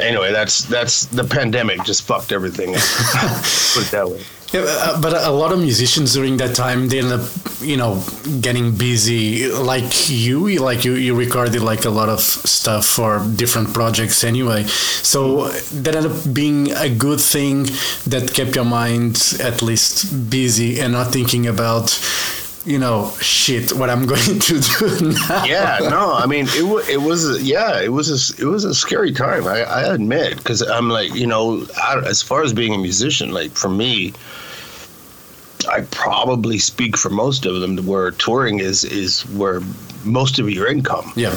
anyway, 0.00 0.32
that's 0.32 0.64
that's 0.64 1.06
the 1.06 1.24
pandemic 1.24 1.84
just 1.84 2.02
fucked 2.02 2.32
everything. 2.32 2.74
up. 2.74 2.80
Put 3.74 3.86
it 3.86 3.90
that 3.92 4.08
way. 4.08 4.22
Yeah, 4.50 4.64
uh, 4.66 5.00
but 5.00 5.12
a 5.12 5.30
lot 5.30 5.52
of 5.52 5.58
musicians 5.58 6.14
during 6.14 6.38
that 6.38 6.54
time 6.54 6.88
they 6.88 7.00
end 7.00 7.12
up, 7.12 7.28
you 7.60 7.76
know, 7.76 8.02
getting 8.40 8.74
busy. 8.74 9.52
Like 9.52 10.08
you, 10.08 10.58
like 10.58 10.86
you, 10.86 10.94
you 10.94 11.14
recorded 11.14 11.60
like 11.60 11.84
a 11.84 11.90
lot 11.90 12.08
of 12.08 12.20
stuff 12.20 12.86
for 12.86 13.22
different 13.36 13.74
projects 13.74 14.24
anyway. 14.24 14.64
So 14.64 15.48
that 15.48 15.94
ended 15.94 16.12
up 16.12 16.34
being 16.34 16.70
a 16.72 16.88
good 16.88 17.20
thing 17.20 17.64
that 18.06 18.32
kept 18.32 18.56
your 18.56 18.64
mind 18.64 19.34
at 19.38 19.60
least 19.60 20.30
busy 20.30 20.80
and 20.80 20.94
not 20.94 21.12
thinking 21.12 21.46
about, 21.46 21.90
you 22.64 22.78
know, 22.78 23.10
shit, 23.20 23.72
what 23.72 23.88
I'm 23.90 24.06
going 24.06 24.40
to 24.40 24.60
do 24.60 25.12
now. 25.12 25.44
yeah, 25.44 25.78
no, 25.82 26.12
I 26.14 26.26
mean 26.26 26.46
it. 26.48 26.88
It 26.88 26.98
was 27.00 27.42
yeah, 27.42 27.80
it 27.80 27.92
was 27.92 28.08
a, 28.10 28.42
it 28.42 28.46
was 28.46 28.64
a 28.64 28.74
scary 28.74 29.12
time. 29.12 29.46
I, 29.46 29.62
I 29.62 29.94
admit 29.94 30.36
because 30.36 30.60
I'm 30.62 30.88
like 30.88 31.14
you 31.14 31.26
know, 31.26 31.66
I, 31.82 32.02
as 32.06 32.22
far 32.22 32.42
as 32.42 32.52
being 32.52 32.74
a 32.74 32.78
musician, 32.78 33.30
like 33.30 33.52
for 33.52 33.68
me, 33.70 34.12
I 35.70 35.82
probably 35.90 36.58
speak 36.58 36.96
for 36.96 37.10
most 37.10 37.46
of 37.46 37.60
them 37.60 37.76
where 37.86 38.10
touring 38.10 38.60
is 38.60 38.84
is 38.84 39.22
where 39.30 39.60
most 40.04 40.38
of 40.38 40.48
your 40.50 40.66
income 40.66 41.12
Yeah. 41.16 41.36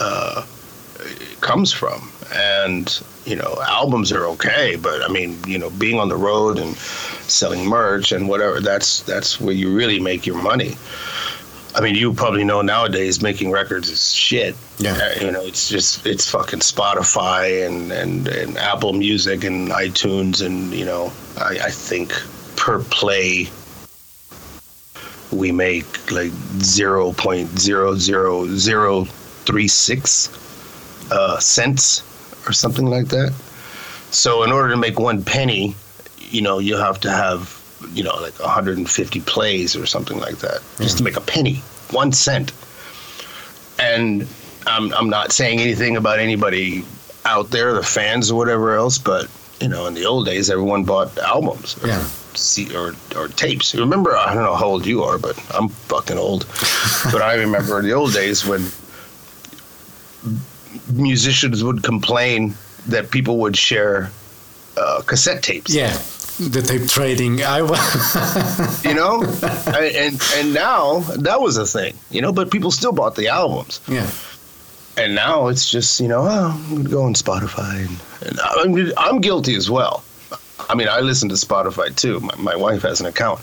Uh, 0.00 0.44
comes 1.40 1.72
from. 1.72 2.10
And, 2.32 3.02
you 3.24 3.36
know, 3.36 3.58
albums 3.66 4.12
are 4.12 4.26
okay, 4.26 4.76
but 4.76 5.02
I 5.02 5.08
mean, 5.08 5.38
you 5.46 5.58
know, 5.58 5.70
being 5.70 5.98
on 5.98 6.08
the 6.08 6.16
road 6.16 6.58
and 6.58 6.76
selling 6.76 7.66
merch 7.66 8.12
and 8.12 8.28
whatever, 8.28 8.60
that's 8.60 9.02
that's 9.02 9.40
where 9.40 9.54
you 9.54 9.74
really 9.74 10.00
make 10.00 10.26
your 10.26 10.40
money. 10.40 10.76
I 11.74 11.82
mean, 11.82 11.94
you 11.94 12.14
probably 12.14 12.42
know 12.42 12.62
nowadays 12.62 13.20
making 13.20 13.50
records 13.50 13.90
is 13.90 14.12
shit. 14.14 14.56
Yeah. 14.78 14.92
Uh, 14.92 15.24
you 15.24 15.30
know, 15.30 15.42
it's 15.42 15.68
just 15.68 16.06
it's 16.06 16.30
fucking 16.30 16.60
Spotify 16.60 17.66
and 17.66 17.92
and 17.92 18.26
and 18.28 18.56
Apple 18.56 18.94
Music 18.94 19.44
and 19.44 19.68
iTunes 19.68 20.44
and 20.44 20.72
you 20.72 20.86
know, 20.86 21.12
I, 21.38 21.58
I 21.64 21.70
think 21.70 22.12
per 22.56 22.82
play 22.82 23.48
we 25.30 25.52
make 25.52 26.10
like 26.10 26.32
zero 26.60 27.12
point 27.12 27.58
zero 27.58 27.94
zero 27.94 28.46
zero 28.46 29.04
three 29.44 29.68
six 29.68 30.30
uh, 31.10 31.38
cents 31.38 32.02
or 32.46 32.52
something 32.52 32.86
like 32.86 33.08
that. 33.08 33.32
So 34.10 34.42
in 34.44 34.52
order 34.52 34.70
to 34.70 34.76
make 34.76 34.98
one 34.98 35.22
penny, 35.24 35.74
you 36.18 36.42
know, 36.42 36.58
you 36.58 36.76
have 36.76 37.00
to 37.00 37.10
have 37.10 37.54
you 37.92 38.02
know 38.02 38.14
like 38.16 38.38
150 38.40 39.20
plays 39.20 39.76
or 39.76 39.84
something 39.86 40.18
like 40.18 40.38
that 40.38 40.62
just 40.78 40.96
to 40.98 41.02
mm. 41.02 41.06
make 41.06 41.16
a 41.16 41.20
penny, 41.20 41.56
one 41.90 42.12
cent. 42.12 42.52
And 43.78 44.26
I'm 44.66 44.92
I'm 44.94 45.10
not 45.10 45.32
saying 45.32 45.60
anything 45.60 45.96
about 45.96 46.18
anybody 46.18 46.84
out 47.24 47.50
there, 47.50 47.74
the 47.74 47.82
fans 47.82 48.30
or 48.30 48.36
whatever 48.36 48.74
else, 48.76 48.98
but 48.98 49.28
you 49.60 49.68
know, 49.68 49.86
in 49.86 49.94
the 49.94 50.04
old 50.04 50.26
days, 50.26 50.50
everyone 50.50 50.84
bought 50.84 51.16
albums. 51.18 51.82
Or, 51.82 51.88
Yeah. 51.88 52.08
Or, 52.74 52.94
or 53.16 53.28
tapes. 53.28 53.74
Remember, 53.74 54.14
I 54.14 54.34
don't 54.34 54.44
know 54.44 54.56
how 54.56 54.66
old 54.66 54.84
you 54.84 55.02
are, 55.04 55.16
but 55.16 55.38
I'm 55.54 55.70
fucking 55.70 56.18
old. 56.18 56.46
but 57.10 57.22
I 57.22 57.34
remember 57.34 57.78
in 57.78 57.86
the 57.86 57.92
old 57.92 58.12
days 58.12 58.44
when 58.44 58.70
musicians 60.92 61.62
would 61.64 61.82
complain 61.82 62.54
that 62.88 63.10
people 63.10 63.38
would 63.38 63.56
share 63.56 64.10
uh, 64.76 65.02
cassette 65.06 65.42
tapes. 65.42 65.74
Yeah, 65.74 65.96
the 66.38 66.62
tape 66.62 66.88
trading. 66.88 67.42
I 67.42 67.62
You 68.84 68.94
know, 68.94 69.22
and, 69.22 69.96
and 69.96 70.22
and 70.36 70.54
now 70.54 71.00
that 71.16 71.40
was 71.40 71.56
a 71.56 71.66
thing. 71.66 71.94
You 72.10 72.20
know, 72.22 72.32
but 72.32 72.50
people 72.50 72.70
still 72.70 72.92
bought 72.92 73.16
the 73.16 73.28
albums. 73.28 73.80
yeah, 73.88 74.10
And 74.96 75.14
now 75.14 75.48
it's 75.48 75.68
just 75.70 76.00
you 76.00 76.08
know, 76.08 76.22
oh, 76.22 76.62
I'm 76.68 76.76
gonna 76.76 76.88
go 76.88 77.02
on 77.02 77.14
Spotify, 77.14 77.86
and, 77.86 78.28
and 78.28 78.40
I'm 78.40 78.92
I'm 78.96 79.20
guilty 79.20 79.54
as 79.56 79.70
well. 79.70 80.04
I 80.68 80.74
mean, 80.74 80.88
I 80.88 81.00
listen 81.00 81.28
to 81.28 81.34
Spotify 81.36 81.94
too. 81.94 82.20
My, 82.20 82.34
my 82.36 82.56
wife 82.56 82.82
has 82.82 83.00
an 83.00 83.06
account, 83.06 83.40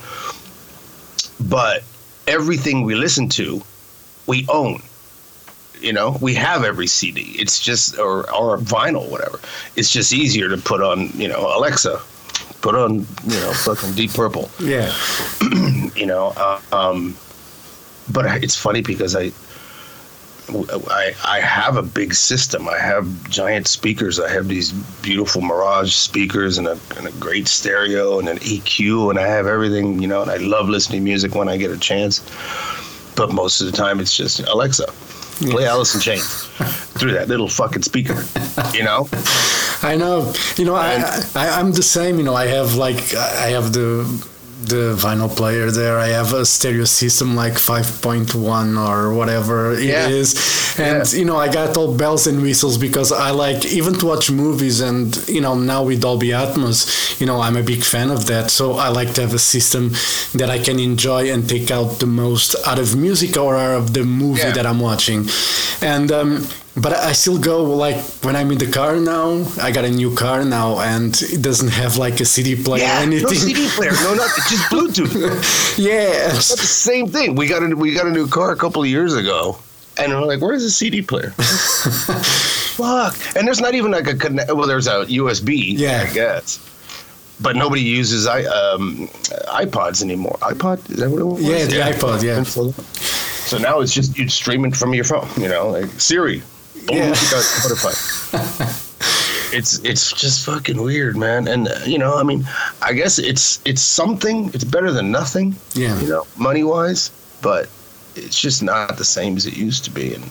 but 1.40 1.84
everything 2.28 2.84
we 2.84 2.96
listen 2.96 3.28
to, 3.30 3.62
we 4.28 4.46
own. 4.50 4.82
You 5.84 5.94
know, 5.94 6.18
we 6.22 6.34
have 6.36 6.64
every 6.64 6.88
CD. 6.88 7.36
It's 7.38 7.60
just 7.60 8.00
or 8.00 8.32
or 8.34 8.58
vinyl, 8.58 9.10
whatever. 9.10 9.40
It's 9.76 9.92
just 9.92 10.14
easier 10.14 10.50
to 10.50 10.58
put 10.58 10.82
on. 10.82 11.10
You 11.14 11.28
know, 11.28 11.42
Alexa, 11.58 12.00
put 12.62 12.76
on. 12.76 13.06
You 13.28 13.40
know, 13.42 13.54
fucking 13.54 13.94
Deep 13.94 14.14
Purple 14.14 14.50
yeah, 14.60 14.94
you 15.96 16.06
know 16.06 16.34
uh, 16.38 16.60
um, 16.72 17.16
but 18.12 18.44
it's 18.44 18.58
funny 18.58 18.82
because 18.82 19.16
I, 19.16 19.32
I 20.50 21.16
i 21.24 21.40
have 21.40 21.78
a 21.78 21.82
big 21.82 22.14
system 22.14 22.68
i 22.68 22.78
have 22.78 23.30
giant 23.30 23.66
speakers 23.68 24.20
i 24.20 24.30
have 24.30 24.48
these 24.50 24.74
beautiful 25.02 25.42
mirage 25.42 25.94
speakers 25.94 26.58
and 26.58 26.68
a, 26.68 26.78
and 26.98 27.08
a 27.08 27.12
great 27.14 27.48
stereo 27.48 28.20
and 28.20 28.28
an 28.28 28.38
eq 28.40 29.10
and 29.10 29.18
i 29.20 29.26
have 29.28 29.48
everything 29.48 30.02
you 30.02 30.08
know 30.08 30.22
and 30.22 30.30
i 30.30 30.38
love 30.38 30.68
listening 30.68 31.00
to 31.00 31.04
music 31.04 31.34
when 31.34 31.48
i 31.48 31.56
get 31.58 31.72
a 31.72 31.78
chance 31.78 32.20
but 33.16 33.32
most 33.32 33.62
of 33.62 33.72
the 33.72 33.78
time 33.78 34.00
it's 34.00 34.16
just 34.16 34.42
alexa 34.42 34.86
play 35.52 35.66
alice 35.66 35.94
in 35.96 36.02
chains 36.02 36.46
through 36.98 37.12
that 37.14 37.28
little 37.28 37.48
fucking 37.48 37.82
speaker 37.84 38.24
you 38.74 38.84
know 38.84 39.08
I 39.86 39.98
know. 39.98 40.32
You 40.56 40.64
know, 40.64 40.76
I, 40.76 40.96
I 41.36 41.60
I'm 41.60 41.74
the 41.74 41.84
same. 41.84 42.18
You 42.18 42.24
know, 42.24 42.34
I 42.36 42.46
have 42.48 42.76
like 42.76 43.14
I 43.16 43.50
have 43.52 43.74
the 43.74 44.06
the 44.64 44.96
vinyl 44.96 45.28
player 45.36 45.72
there. 45.72 45.98
I 46.00 46.08
have 46.08 46.32
a 46.32 46.46
stereo 46.46 46.86
system 46.86 47.36
like 47.36 47.54
5.1 47.54 48.78
or 48.88 49.14
whatever 49.14 49.74
it 49.74 49.84
Yeah. 49.84 50.08
is, 50.08 50.36
and 50.78 51.04
Yeah. 51.12 51.20
you 51.20 51.26
know 51.26 51.38
I 51.38 51.48
got 51.52 51.78
all 51.78 51.94
bells 51.96 52.28
and 52.28 52.42
whistles 52.42 52.78
because 52.78 53.12
I 53.12 53.32
like 53.32 53.66
even 53.66 53.94
to 54.00 54.06
watch 54.08 54.32
movies 54.32 54.82
and 54.82 55.16
you 55.28 55.42
know 55.42 55.56
now 55.56 55.84
with 55.84 56.02
Dolby 56.02 56.30
Atmos, 56.30 57.20
you 57.20 57.26
know 57.28 57.42
I'm 57.42 57.58
a 57.58 57.64
big 57.64 57.84
fan 57.84 58.10
of 58.12 58.26
that. 58.28 58.52
So 58.52 58.74
I 58.74 58.90
like 58.90 59.14
to 59.16 59.22
have 59.22 59.34
a 59.34 59.40
system 59.40 59.90
that 60.40 60.50
I 60.50 60.60
can 60.60 60.80
enjoy 60.80 61.32
and 61.32 61.48
take 61.48 61.70
out 61.72 62.00
the 62.00 62.08
most 62.08 62.56
out 62.66 62.80
of 62.80 62.96
music 62.96 63.38
or 63.38 63.56
out 63.56 63.78
of 63.78 63.94
the 63.94 64.04
movie 64.04 64.42
Yeah. 64.42 64.52
that 64.52 64.66
I'm 64.66 64.80
watching, 64.80 65.28
and. 65.82 66.12
um 66.12 66.48
but 66.76 66.92
I 66.92 67.12
still 67.14 67.38
go 67.38 67.64
like 67.86 67.98
when 68.26 68.36
I'm 68.36 68.50
in 68.52 68.58
the 68.58 68.66
car 68.66 68.96
now. 68.96 69.46
I 69.62 69.70
got 69.70 69.86
a 69.86 69.92
new 69.92 70.12
car 70.16 70.44
now, 70.44 70.80
and 70.80 71.14
it 71.22 71.40
doesn't 71.40 71.70
have 71.70 71.98
like 71.98 72.20
a 72.20 72.26
CD 72.26 72.56
player 72.56 72.82
or 72.84 72.88
yeah 72.88 73.06
no 73.06 73.28
cd 73.30 73.68
player 73.76 73.92
no 73.92 74.16
not 74.16 74.32
just 74.50 74.64
bluetooth 74.72 75.14
yeah, 75.78 76.34
That's 76.34 76.50
the 76.50 76.66
same 76.66 77.06
thing. 77.16 77.36
We 77.36 77.46
got 77.46 77.62
a 77.62 77.76
we 77.76 77.94
got 77.94 78.08
a 78.08 78.12
new 78.12 78.28
car 78.28 78.50
a 78.52 78.56
couple 78.56 78.82
of 78.82 78.88
years 78.90 79.14
ago, 79.14 79.56
and 79.98 80.12
we're 80.12 80.26
like, 80.26 80.42
"Where's 80.42 80.64
the 80.64 80.70
CD 80.70 81.02
player?" 81.02 81.32
Fuck! 82.76 83.16
And 83.36 83.48
there's 83.48 83.62
not 83.62 83.76
even 83.76 83.92
like 83.92 84.08
a 84.08 84.16
connect. 84.16 84.54
Well, 84.54 84.68
there's 84.68 84.88
a 84.88 85.06
USB. 85.06 85.78
Yeah. 85.78 86.06
I 86.10 86.14
guess. 86.14 86.70
But 87.42 87.56
nobody 87.56 87.82
uses 87.82 88.28
i 88.28 88.44
um, 88.44 89.08
iPods 89.48 90.04
anymore. 90.04 90.38
iPod 90.42 90.90
is 90.90 90.98
that 90.98 91.10
what 91.10 91.20
it 91.20 91.26
was? 91.26 91.42
Yeah, 91.42 91.66
the 91.66 91.92
iPod, 91.92 92.24
yeah. 92.24 92.44
So 92.44 93.58
now 93.58 93.82
it's 93.82 93.94
just 93.94 94.18
you 94.18 94.30
stream 94.30 94.66
it 94.66 94.76
from 94.76 94.94
your 94.94 95.04
phone. 95.04 95.28
You 95.42 95.50
know, 95.50 95.70
like 95.70 95.90
Siri. 96.00 96.42
Boom, 96.88 96.98
Yeah. 96.98 97.12
Spotify. 97.14 98.90
it's 99.54 99.80
it's 99.80 100.12
just 100.14 100.46
fucking 100.46 100.82
weird, 100.82 101.16
man. 101.18 101.48
And 101.48 101.68
uh, 101.68 101.80
you 101.86 101.98
know, 101.98 102.18
I 102.18 102.24
mean, 102.24 102.48
I 102.82 102.94
guess 102.94 103.20
it's 103.20 103.62
it's 103.66 103.82
something. 103.82 104.50
It's 104.54 104.64
better 104.64 104.92
than 104.92 105.12
nothing 105.12 105.56
yeah. 105.74 106.00
you 106.00 106.08
know, 106.08 106.26
money 106.38 106.64
wise, 106.64 107.12
but 107.42 107.70
it's 108.16 108.40
just 108.40 108.62
not 108.64 108.98
the 108.98 109.06
same 109.06 109.38
as 109.38 109.46
it 109.46 109.56
used 109.58 109.84
to 109.86 109.92
be. 109.92 110.14
And 110.16 110.24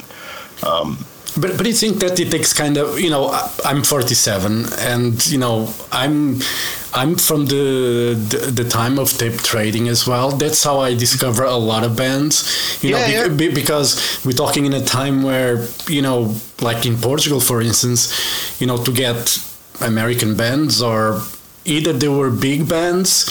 um, 0.62 0.96
But 1.40 1.56
but 1.56 1.66
you 1.66 1.72
think 1.72 1.98
that 2.00 2.18
it 2.20 2.30
takes 2.30 2.52
kind 2.52 2.76
of 2.76 3.00
you 3.00 3.10
know 3.10 3.24
I- 3.32 3.48
I'm 3.64 3.82
47 3.82 4.66
and 4.78 5.14
you 5.32 5.38
know 5.38 5.68
I'm 5.90 6.40
I'm 6.94 7.16
from 7.16 7.46
the, 7.46 8.14
the 8.32 8.38
the 8.62 8.68
time 8.68 8.98
of 8.98 9.08
tape 9.16 9.38
trading 9.42 9.88
as 9.88 10.06
well. 10.06 10.28
That's 10.42 10.62
how 10.62 10.80
I 10.88 10.94
discover 10.94 11.44
a 11.44 11.56
lot 11.56 11.84
of 11.84 11.96
bands. 11.96 12.34
You 12.82 12.90
know, 12.92 12.98
Yeah, 12.98 13.28
bec- 13.28 13.36
be- 13.38 13.54
because 13.54 13.96
we're 14.24 14.36
talking 14.44 14.66
in 14.66 14.74
a 14.74 14.84
time 14.84 15.22
where 15.22 15.54
you 15.88 16.02
know, 16.02 16.34
like 16.60 16.84
in 16.90 16.96
Portugal, 16.96 17.40
for 17.40 17.62
instance, 17.62 18.02
you 18.60 18.66
know, 18.66 18.76
to 18.84 18.92
get 18.92 19.38
American 19.80 20.36
bands 20.36 20.82
or 20.82 21.22
either 21.64 21.92
they 21.94 22.08
were 22.08 22.30
big 22.30 22.68
bands 22.68 23.26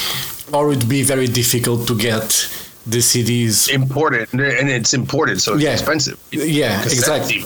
or 0.52 0.72
it'd 0.72 0.90
be 0.90 1.04
very 1.04 1.28
difficult 1.28 1.88
to 1.88 1.96
get 1.96 2.48
the 2.86 2.98
CDs 3.00 3.70
imported, 3.70 4.28
and 4.34 4.70
it's 4.70 4.94
imported, 4.94 5.42
so 5.42 5.54
it's 5.54 5.64
Yeah. 5.64 5.74
expensive. 5.74 6.18
Yeah, 6.32 6.82
exactly. 6.84 7.38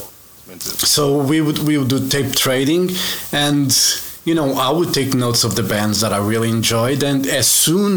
expensive. 0.48 0.80
so 0.88 1.18
we 1.18 1.40
would 1.40 1.58
we 1.68 1.76
would 1.78 1.88
do 1.88 2.00
tape 2.08 2.32
trading 2.34 2.90
and 3.32 3.70
you 4.24 4.34
know 4.34 4.48
i 4.54 4.70
would 4.70 4.92
take 4.94 5.12
notes 5.12 5.42
of 5.44 5.52
the 5.56 5.62
bands 5.62 6.00
that 6.02 6.12
i 6.12 6.18
really 6.32 6.48
enjoyed 6.50 7.02
and 7.02 7.26
as 7.26 7.46
soon 7.64 7.92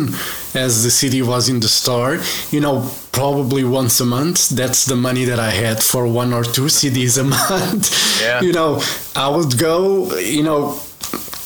as 0.55 0.83
the 0.83 0.89
cd 0.89 1.21
was 1.21 1.47
in 1.47 1.59
the 1.59 1.67
store 1.67 2.13
you 2.51 2.59
know 2.59 2.75
probably 3.11 3.63
once 3.63 3.99
a 3.99 4.05
month 4.05 4.49
that's 4.49 4.85
the 4.85 4.95
money 4.95 5.25
that 5.25 5.39
i 5.39 5.51
had 5.51 5.77
for 5.83 6.07
one 6.07 6.33
or 6.33 6.43
two 6.43 6.67
cds 6.77 7.17
a 7.19 7.23
month 7.23 7.85
Yeah. 8.21 8.41
you 8.41 8.51
know 8.51 8.81
i 9.15 9.27
would 9.35 9.53
go 9.59 9.77
you 10.17 10.41
know 10.43 10.61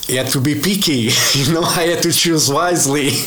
you 0.08 0.18
had 0.18 0.28
to 0.28 0.40
be 0.42 0.54
picky 0.56 1.10
you 1.34 1.54
know 1.54 1.62
i 1.62 1.84
had 1.92 2.02
to 2.04 2.12
choose 2.12 2.50
wisely 2.52 3.10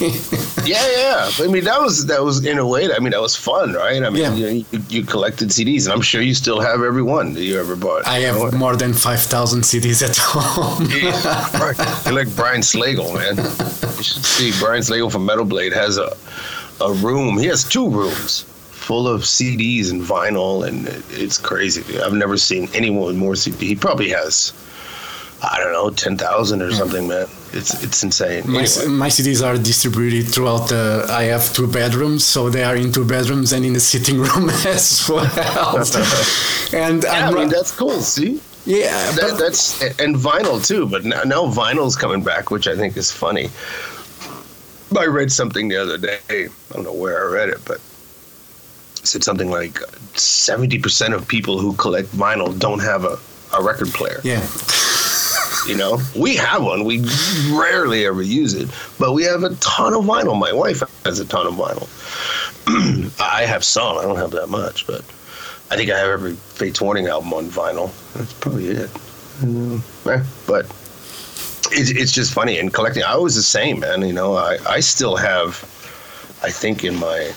Yeah, 0.66 0.85
yeah. 0.97 1.30
I 1.38 1.47
mean, 1.47 1.62
that 1.62 1.80
was 1.80 2.06
that 2.06 2.25
was 2.25 2.45
in 2.45 2.59
a 2.59 2.66
way. 2.66 2.92
I 2.92 2.99
mean, 2.99 3.12
that 3.12 3.21
was 3.21 3.37
fun, 3.37 3.75
right? 3.75 4.02
I 4.02 4.11
mean, 4.11 4.21
Yeah. 4.23 4.35
you, 4.35 4.64
you, 4.73 4.83
you 4.88 5.02
collected 5.04 5.50
CDs, 5.50 5.85
and 5.85 5.92
I'm 5.92 6.00
sure 6.02 6.21
you 6.21 6.35
still 6.35 6.59
have 6.61 6.83
every 6.83 7.02
one 7.04 7.35
that 7.35 7.45
you 7.45 7.61
ever 7.61 7.76
bought. 7.76 8.04
i 8.04 8.18
have 8.26 8.52
more 8.54 8.75
than 8.75 8.92
5000 8.92 9.61
cds 9.62 10.02
at 10.02 10.16
home 10.33 10.88
Yeah, 10.90 11.62
right. 11.62 11.78
You're 12.04 12.14
like 12.14 12.35
Brian 12.35 12.62
Slagle, 12.62 13.14
man. 13.14 13.37
You 13.97 14.02
should 14.02 14.25
see 14.25 14.50
Brian 14.59 14.83
Slagle 14.83 15.12
from 15.12 15.25
Metal 15.25 15.45
Blade 15.45 15.73
has 15.73 15.99
a 15.99 16.11
a 16.80 16.92
room. 16.95 17.38
He 17.38 17.47
has 17.47 17.62
two 17.62 17.88
rooms 17.88 18.42
full 18.73 19.06
of 19.06 19.21
CDs 19.23 19.92
and 19.92 20.02
vinyl, 20.02 20.66
and 20.66 20.88
it's 21.11 21.38
crazy. 21.38 21.85
I've 22.00 22.12
never 22.25 22.37
seen 22.37 22.68
anyone 22.75 23.06
with 23.06 23.16
more 23.16 23.37
CD. 23.37 23.68
He 23.68 23.76
probably 23.76 24.09
has, 24.11 24.52
I 25.43 25.59
don't 25.61 25.73
know, 25.73 25.90
ten 25.90 26.16
thousand 26.16 26.62
or 26.62 26.69
hmm. 26.69 26.75
something, 26.75 27.09
man. 27.09 27.26
It's 27.52 27.83
it's 27.83 28.02
insane. 28.02 28.45
My, 28.50 28.61
Anyway. 28.61 28.87
my 28.88 29.09
CDs 29.09 29.45
are 29.47 29.57
distributed 29.57 30.33
throughout 30.33 30.69
the. 30.69 31.07
I 31.09 31.25
have 31.25 31.52
two 31.52 31.66
bedrooms, 31.66 32.25
so 32.25 32.50
they 32.50 32.64
are 32.64 32.76
in 32.76 32.93
two 32.93 33.05
bedrooms 33.05 33.52
and 33.52 33.64
in 33.64 33.73
the 33.75 33.81
sitting 33.81 34.19
room 34.26 34.49
as 34.50 35.09
well. 35.09 35.76
and 36.73 37.02
Yeah, 37.05 37.28
I 37.28 37.31
mean 37.33 37.49
that's 37.49 37.73
cool. 37.76 38.00
See, 38.00 38.40
yeah, 38.64 39.11
that, 39.12 39.31
but, 39.31 39.38
that's 39.38 39.81
and 40.00 40.16
vinyl 40.16 40.64
too. 40.66 40.87
But 40.87 41.05
now, 41.05 41.23
now 41.23 41.45
vinyl's 41.45 41.97
coming 41.97 42.23
back, 42.23 42.50
which 42.50 42.66
I 42.66 42.75
think 42.76 42.97
is 42.97 43.12
funny. 43.12 43.49
I 44.97 45.07
read 45.07 45.31
something 45.33 45.69
the 45.69 45.76
other 45.76 45.99
day. 45.99 46.19
I 46.31 46.49
don't 46.73 46.85
know 46.85 46.93
where 46.93 47.28
I 47.28 47.33
read 47.33 47.49
it, 47.49 47.61
but 47.64 47.76
it 47.76 49.07
said 49.07 49.23
something 49.23 49.50
like 49.50 49.78
seventy 50.14 50.78
percent 50.78 51.14
of 51.14 51.28
people 51.28 51.59
who 51.59 51.75
collect 51.75 52.09
vinyl 52.09 52.59
don't 52.59 52.81
have 52.81 53.05
a, 53.05 53.19
a 53.55 53.62
record 53.62 53.88
player. 53.88 54.21
yeah, 54.25 54.45
You 55.66 55.76
know, 55.76 55.99
we 56.14 56.37
have 56.37 56.62
one. 56.62 56.85
We 56.85 57.04
rarely 57.50 58.06
ever 58.06 58.23
use 58.23 58.54
it, 58.54 58.68
but 58.99 59.12
we 59.12 59.25
have 59.25 59.42
a 59.42 59.54
ton 59.56 59.94
of 59.94 60.04
vinyl. 60.04 60.38
My 60.38 60.52
wife 60.52 60.82
has 61.04 61.18
a 61.18 61.25
ton 61.25 61.46
of 61.46 61.54
vinyl, 61.54 61.88
I 63.20 63.44
have 63.46 63.64
some. 63.64 63.99
I 63.99 64.02
don't 64.02 64.16
have 64.16 64.32
that 64.32 64.49
much, 64.49 64.87
but 64.87 65.04
I 65.70 65.76
think 65.76 65.90
I 65.90 65.99
have 65.99 66.08
every 66.08 66.35
Fates 66.35 66.80
Warning 66.80 67.06
album 67.06 67.32
on 67.32 67.46
vinyl. 67.46 67.92
That's 68.14 68.32
probably 68.35 68.68
it. 68.68 68.90
Eh, 69.42 70.23
but 70.46 70.66
it's, 71.73 71.90
it's 71.90 72.12
just 72.12 72.32
funny 72.32 72.58
and 72.58 72.73
collecting. 72.73 73.02
I 73.02 73.16
was 73.16 73.35
the 73.35 73.42
same, 73.42 73.80
man. 73.80 74.02
You 74.02 74.12
know, 74.12 74.37
I, 74.37 74.58
I 74.68 74.80
still 74.80 75.16
have, 75.16 75.62
I 76.42 76.50
think 76.50 76.85
in 76.85 76.96
my 76.96 77.32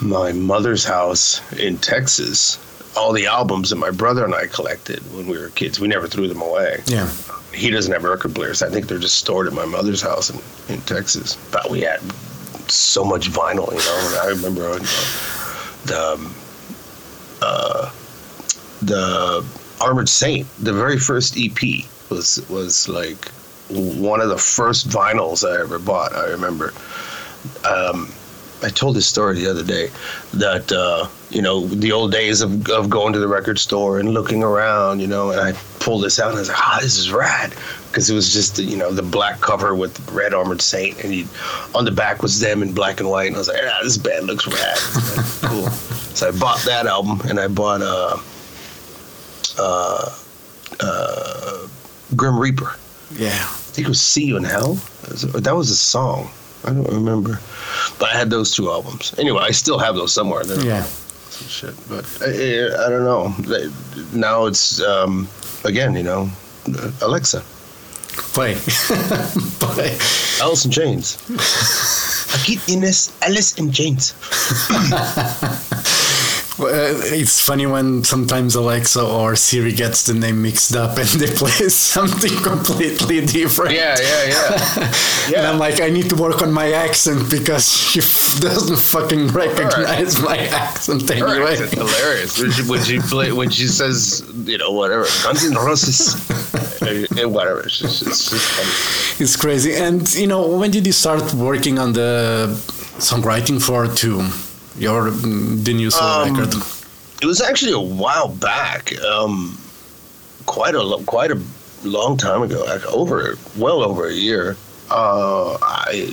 my 0.00 0.30
mother's 0.32 0.84
house 0.84 1.40
in 1.54 1.78
Texas, 1.78 2.58
all 2.96 3.12
the 3.12 3.26
albums 3.26 3.70
that 3.70 3.76
my 3.76 3.90
brother 3.90 4.24
and 4.24 4.34
I 4.34 4.46
collected 4.46 5.00
when 5.14 5.26
we 5.26 5.38
were 5.38 5.50
kids. 5.50 5.78
We 5.78 5.88
never 5.88 6.08
threw 6.08 6.28
them 6.28 6.40
away. 6.40 6.82
Yeah. 6.86 7.10
He 7.52 7.70
doesn't 7.70 7.92
have 7.92 8.04
record 8.04 8.34
players. 8.34 8.62
I 8.62 8.70
think 8.70 8.86
they're 8.86 8.98
just 8.98 9.18
stored 9.18 9.46
at 9.46 9.52
my 9.52 9.64
mother's 9.64 10.02
house 10.02 10.30
in, 10.30 10.40
in 10.74 10.80
Texas. 10.82 11.36
But 11.50 11.70
we 11.70 11.80
had 11.82 12.00
so 12.70 13.04
much 13.04 13.30
vinyl, 13.30 13.70
you 13.70 13.78
know. 13.78 14.08
And 14.08 14.16
I 14.16 14.26
remember 14.28 14.70
uh, 14.70 14.78
the 15.84 16.12
um, 16.14 16.34
uh, 17.42 17.90
the 18.82 19.44
Armored 19.80 20.08
Saint, 20.08 20.46
the 20.58 20.72
very 20.72 20.98
first 20.98 21.36
EP 21.38 21.84
was 22.10 22.46
was 22.48 22.88
like 22.88 23.28
one 23.70 24.20
of 24.20 24.28
the 24.28 24.38
first 24.38 24.88
vinyls 24.88 25.48
I 25.48 25.60
ever 25.60 25.78
bought. 25.78 26.14
I 26.14 26.26
remember. 26.26 26.72
Um, 27.64 28.12
I 28.62 28.70
told 28.70 28.96
this 28.96 29.06
story 29.06 29.34
the 29.34 29.50
other 29.50 29.62
day 29.62 29.90
that 30.34 30.72
uh, 30.72 31.08
you 31.30 31.42
know 31.42 31.66
the 31.66 31.92
old 31.92 32.12
days 32.12 32.40
of, 32.40 32.68
of 32.70 32.88
going 32.88 33.12
to 33.12 33.18
the 33.18 33.28
record 33.28 33.58
store 33.58 33.98
and 33.98 34.10
looking 34.14 34.42
around, 34.42 35.00
you 35.00 35.06
know, 35.06 35.30
and 35.30 35.40
I 35.40 35.52
pulled 35.78 36.04
this 36.04 36.18
out 36.18 36.30
and 36.30 36.36
I 36.36 36.40
was 36.40 36.48
like, 36.48 36.58
"Ah, 36.58 36.78
this 36.80 36.96
is 36.96 37.12
rad," 37.12 37.54
because 37.88 38.08
it 38.08 38.14
was 38.14 38.32
just 38.32 38.58
you 38.58 38.76
know 38.76 38.90
the 38.92 39.02
black 39.02 39.40
cover 39.40 39.74
with 39.74 39.94
the 39.94 40.12
red 40.12 40.32
armored 40.32 40.62
saint, 40.62 41.02
and 41.02 41.12
he, 41.12 41.26
on 41.74 41.84
the 41.84 41.90
back 41.90 42.22
was 42.22 42.40
them 42.40 42.62
in 42.62 42.72
black 42.72 42.98
and 43.00 43.10
white, 43.10 43.26
and 43.26 43.36
I 43.36 43.38
was 43.38 43.48
like, 43.48 43.60
"Ah, 43.62 43.80
this 43.82 43.98
band 43.98 44.26
looks 44.26 44.46
rad, 44.46 44.78
cool." 45.50 45.68
So 45.68 46.28
I 46.28 46.30
bought 46.32 46.60
that 46.60 46.86
album, 46.86 47.20
and 47.28 47.38
I 47.38 47.48
bought 47.48 47.82
uh, 47.82 48.16
uh, 49.58 50.18
uh, 50.80 51.68
Grim 52.16 52.38
Reaper. 52.38 52.74
Yeah. 53.12 53.28
I 53.28 53.68
think 53.76 53.86
it 53.86 53.90
was 53.90 54.00
"See 54.00 54.24
You 54.24 54.38
in 54.38 54.44
Hell." 54.44 54.74
That 55.04 55.54
was 55.54 55.70
a 55.70 55.76
song. 55.76 56.30
I 56.66 56.72
don't 56.72 56.88
remember, 56.92 57.40
but 57.98 58.08
I 58.14 58.18
had 58.18 58.28
those 58.30 58.54
two 58.54 58.68
albums. 58.70 59.14
Anyway, 59.18 59.40
I 59.40 59.52
still 59.52 59.78
have 59.78 59.94
those 59.94 60.12
somewhere. 60.12 60.44
They're 60.44 60.64
Yeah. 60.64 60.82
some 61.30 61.48
shit, 61.48 61.74
but 61.88 62.04
I, 62.22 62.86
I 62.86 62.88
don't 62.90 63.04
know. 63.04 63.32
Now 64.12 64.46
it's 64.46 64.80
um, 64.80 65.28
again, 65.64 65.94
you 65.96 66.02
know, 66.02 66.28
Alexa, 67.02 67.42
Play. 68.34 68.54
Play. 69.60 69.96
Alice 70.40 70.64
in 70.64 70.70
Chains. 70.70 71.16
Aquí 72.36 72.56
tienes 72.66 73.10
Alice 73.22 73.54
in 73.58 73.70
Chains. 73.72 74.14
Well, 76.58 76.68
uh, 76.68 77.00
it's 77.12 77.38
funny 77.40 77.66
when 77.66 78.02
sometimes 78.04 78.54
Alexa 78.54 79.02
or 79.04 79.36
Siri 79.36 79.72
gets 79.72 80.04
the 80.06 80.14
name 80.14 80.40
mixed 80.40 80.74
up 80.74 80.96
and 80.96 81.06
they 81.20 81.26
play 81.26 81.50
something 81.68 82.34
completely 82.42 83.24
different. 83.26 83.72
Yeah, 83.74 83.94
yeah, 84.00 84.28
yeah. 85.30 85.38
And 85.38 85.46
I'm 85.46 85.58
like, 85.58 85.82
I 85.82 85.90
need 85.90 86.08
to 86.08 86.16
work 86.16 86.40
on 86.40 86.50
my 86.52 86.72
accent 86.72 87.28
because 87.30 87.70
she 87.70 88.00
f- 88.00 88.40
doesn't 88.40 88.78
fucking 88.78 89.28
recognize 89.28 90.18
my 90.22 90.38
accent 90.38 91.08
Her 91.10 91.28
anyway. 91.28 91.52
accent's 91.52 91.74
hilarious 91.74 92.38
when 92.40 92.50
she, 92.52 92.62
when 92.62 92.82
she 92.84 92.98
play, 93.00 93.32
when 93.32 93.50
she 93.50 93.66
says 93.66 94.24
you 94.46 94.56
know 94.56 94.70
whatever 94.72 95.04
Guns 95.24 95.44
N' 95.44 95.54
Roses 95.56 96.14
and 97.20 97.34
whatever. 97.34 97.60
It's 97.66 97.78
just, 97.78 98.02
it's 98.06 98.30
just 98.30 98.48
funny. 98.56 99.22
It's 99.22 99.36
crazy. 99.36 99.74
And 99.74 100.12
you 100.14 100.26
know, 100.26 100.56
when 100.56 100.70
did 100.70 100.86
you 100.86 100.92
start 100.92 101.34
working 101.34 101.78
on 101.78 101.92
the 101.92 102.48
songwriting 102.98 103.60
for 103.62 103.86
Two, 103.94 104.20
your 104.78 105.10
the 105.10 105.72
new 105.74 105.90
solo 105.90 106.22
Um, 106.24 106.34
record? 106.36 106.54
It 107.22 107.26
was 107.26 107.40
actually 107.40 107.72
a 107.72 107.80
while 107.80 108.28
back, 108.28 108.94
um, 109.00 109.58
quite 110.46 110.74
a 110.74 111.02
quite 111.06 111.30
a 111.30 111.40
long 111.84 112.16
time 112.16 112.42
ago, 112.42 112.64
like 112.64 112.84
over 112.86 113.36
well 113.56 113.82
over 113.82 114.06
a 114.08 114.12
year. 114.12 114.56
Uh, 114.90 115.54
I 115.62 116.10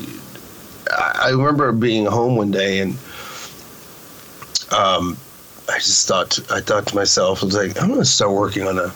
I 0.91 1.29
remember 1.29 1.71
being 1.71 2.05
home 2.05 2.35
one 2.35 2.51
day 2.51 2.79
and 2.79 2.97
um, 4.71 5.17
I 5.69 5.77
just 5.79 6.07
thought 6.07 6.39
I 6.51 6.59
thought 6.61 6.87
to 6.87 6.95
myself, 6.95 7.41
I 7.43 7.45
was 7.45 7.55
like, 7.55 7.81
I'm 7.81 7.89
gonna 7.89 8.05
start 8.05 8.31
working 8.31 8.67
on 8.67 8.79
a 8.79 8.91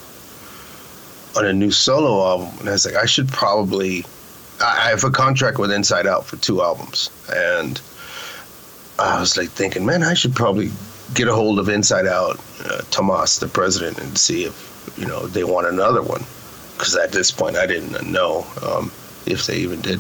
on 1.38 1.46
a 1.46 1.54
new 1.54 1.72
solo 1.72 2.26
album, 2.28 2.60
and 2.60 2.70
I 2.70 2.72
was 2.72 2.86
like, 2.86 2.96
I 2.96 3.06
should 3.06 3.28
probably. 3.30 4.06
I 4.60 4.88
I 4.88 4.90
have 4.90 5.04
a 5.04 5.12
contract 5.12 5.60
with 5.60 5.72
Inside 5.72 6.08
Out 6.08 6.26
for 6.26 6.38
two 6.38 6.64
albums, 6.64 7.10
and 7.32 7.80
I 9.00 9.20
was 9.20 9.38
like 9.38 9.50
thinking, 9.50 9.86
man, 9.86 10.04
I 10.04 10.14
should 10.14 10.36
probably 10.36 10.72
get 11.14 11.28
a 11.28 11.34
hold 11.34 11.60
of 11.60 11.70
Inside 11.70 12.06
Out, 12.06 12.40
uh, 12.66 12.82
Tomas, 12.92 13.40
the 13.40 13.48
president, 13.48 14.00
and 14.00 14.18
see 14.18 14.46
if 14.46 14.94
you 14.98 15.06
know 15.06 15.28
they 15.28 15.44
want 15.44 15.68
another 15.68 16.02
one. 16.02 16.24
Because 16.74 16.96
at 16.96 17.12
this 17.12 17.32
point, 17.32 17.56
I 17.56 17.66
didn't 17.66 18.12
know 18.12 18.46
um, 18.62 18.92
if 19.26 19.48
they 19.48 19.58
even 19.58 19.82
did. 19.82 20.00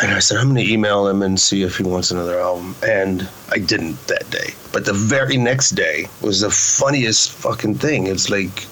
And 0.00 0.10
I 0.10 0.18
said, 0.18 0.38
I'm 0.38 0.52
going 0.52 0.66
to 0.66 0.72
email 0.72 1.06
him 1.06 1.22
and 1.22 1.38
see 1.38 1.62
if 1.62 1.76
he 1.76 1.84
wants 1.84 2.10
another 2.10 2.40
album. 2.40 2.74
And 2.82 3.28
I 3.50 3.58
didn't 3.58 4.04
that 4.08 4.28
day. 4.30 4.54
But 4.72 4.86
the 4.86 4.94
very 4.94 5.36
next 5.36 5.70
day 5.70 6.06
was 6.22 6.40
the 6.40 6.50
funniest 6.50 7.30
fucking 7.32 7.76
thing. 7.76 8.06
It's 8.06 8.30
like 8.30 8.66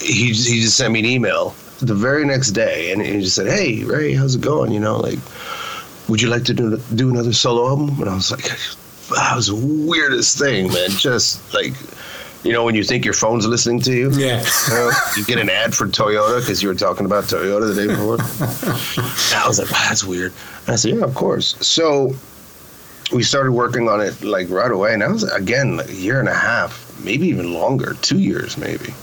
he 0.00 0.32
he 0.32 0.60
just 0.60 0.76
sent 0.76 0.92
me 0.92 0.98
an 0.98 1.06
email 1.06 1.54
the 1.80 1.94
very 1.94 2.24
next 2.24 2.52
day, 2.52 2.92
and 2.92 3.02
he 3.02 3.20
just 3.20 3.36
said, 3.36 3.46
"Hey 3.46 3.84
Ray, 3.84 4.14
how's 4.14 4.34
it 4.34 4.40
going? 4.40 4.72
You 4.72 4.80
know, 4.80 4.96
like, 4.96 5.18
would 6.08 6.20
you 6.22 6.28
like 6.28 6.44
to 6.44 6.54
do 6.54 6.76
do 6.94 7.08
another 7.10 7.32
solo 7.32 7.68
album?" 7.68 8.00
And 8.00 8.08
I 8.08 8.14
was 8.14 8.30
like, 8.30 8.44
"That 9.14 9.34
was 9.36 9.46
the 9.48 9.56
weirdest 9.56 10.38
thing, 10.38 10.72
man. 10.72 10.90
Just 10.90 11.52
like, 11.54 11.72
you 12.44 12.52
know, 12.52 12.64
when 12.64 12.74
you 12.74 12.84
think 12.84 13.04
your 13.04 13.14
phone's 13.14 13.46
listening 13.46 13.80
to 13.80 13.92
you, 13.92 14.10
Yeah. 14.12 14.44
you, 14.68 14.74
know, 14.74 14.90
you 15.16 15.24
get 15.24 15.38
an 15.38 15.50
ad 15.50 15.74
for 15.74 15.86
Toyota 15.86 16.40
because 16.40 16.62
you 16.62 16.68
were 16.68 16.74
talking 16.76 17.04
about 17.06 17.24
Toyota 17.24 17.74
the 17.74 17.86
day 17.86 17.86
before. 17.88 18.18
I 19.36 19.48
was 19.48 19.58
like, 19.58 19.70
wow, 19.70 19.84
that's 19.88 20.04
weird. 20.04 20.32
And 20.66 20.72
I 20.74 20.76
said, 20.76 20.94
yeah, 20.96 21.02
of 21.04 21.14
course. 21.14 21.56
So 21.66 22.14
we 23.12 23.22
started 23.24 23.52
working 23.52 23.88
on 23.88 24.00
it 24.00 24.22
like 24.22 24.48
right 24.50 24.70
away. 24.70 24.92
And 24.92 25.02
that 25.02 25.10
was, 25.10 25.24
again, 25.32 25.76
like 25.76 25.88
a 25.88 25.94
year 25.94 26.20
and 26.20 26.28
a 26.28 26.34
half, 26.34 26.94
maybe 27.02 27.26
even 27.28 27.52
longer, 27.52 27.94
two 28.02 28.18
years 28.20 28.56
maybe. 28.56 28.94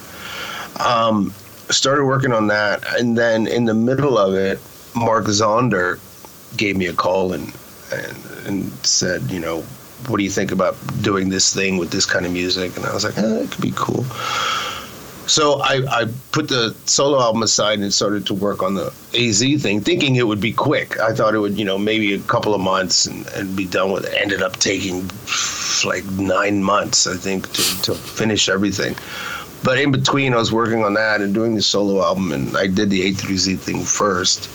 Um, 0.79 1.33
started 1.69 2.05
working 2.05 2.31
on 2.31 2.47
that. 2.47 2.83
And 2.97 3.17
then 3.17 3.47
in 3.47 3.65
the 3.65 3.73
middle 3.73 4.17
of 4.17 4.35
it, 4.35 4.59
Mark 4.95 5.25
Zonder 5.25 5.99
gave 6.57 6.77
me 6.77 6.87
a 6.87 6.93
call 6.93 7.33
and, 7.33 7.53
and, 7.91 8.17
and 8.47 8.71
said, 8.85 9.21
you 9.31 9.39
know, 9.39 9.61
what 10.07 10.17
do 10.17 10.23
you 10.23 10.29
think 10.29 10.51
about 10.51 10.75
doing 11.01 11.29
this 11.29 11.53
thing 11.53 11.77
with 11.77 11.91
this 11.91 12.05
kind 12.05 12.25
of 12.25 12.31
music? 12.31 12.75
And 12.75 12.85
I 12.85 12.93
was 12.93 13.05
like, 13.05 13.17
eh, 13.17 13.43
it 13.43 13.51
could 13.51 13.61
be 13.61 13.73
cool. 13.75 14.03
So 15.25 15.61
I, 15.61 15.81
I 15.89 16.05
put 16.33 16.49
the 16.49 16.75
solo 16.85 17.21
album 17.21 17.43
aside 17.43 17.79
and 17.79 17.93
started 17.93 18.25
to 18.27 18.33
work 18.33 18.61
on 18.61 18.75
the 18.75 18.93
AZ 19.13 19.39
thing, 19.61 19.79
thinking 19.79 20.17
it 20.17 20.27
would 20.27 20.41
be 20.41 20.51
quick. 20.51 20.99
I 20.99 21.13
thought 21.13 21.33
it 21.33 21.39
would, 21.39 21.57
you 21.57 21.63
know, 21.63 21.77
maybe 21.77 22.13
a 22.13 22.19
couple 22.19 22.53
of 22.53 22.59
months 22.59 23.05
and, 23.05 23.25
and 23.27 23.55
be 23.55 23.65
done 23.65 23.91
with 23.91 24.05
it. 24.05 24.13
Ended 24.13 24.41
up 24.41 24.57
taking 24.57 25.09
like 25.85 26.03
nine 26.11 26.61
months, 26.61 27.07
I 27.07 27.15
think, 27.15 27.51
to, 27.53 27.81
to 27.83 27.95
finish 27.95 28.49
everything. 28.49 28.95
But 29.63 29.79
in 29.79 29.91
between, 29.91 30.33
I 30.33 30.37
was 30.37 30.51
working 30.51 30.83
on 30.83 30.93
that 30.95 31.21
and 31.21 31.33
doing 31.33 31.55
the 31.55 31.61
solo 31.61 32.03
album, 32.03 32.33
and 32.33 32.57
I 32.57 32.67
did 32.67 32.89
the 32.89 33.03
A 33.03 33.13
through 33.13 33.37
Z 33.37 33.55
thing 33.55 33.81
first. 33.81 34.49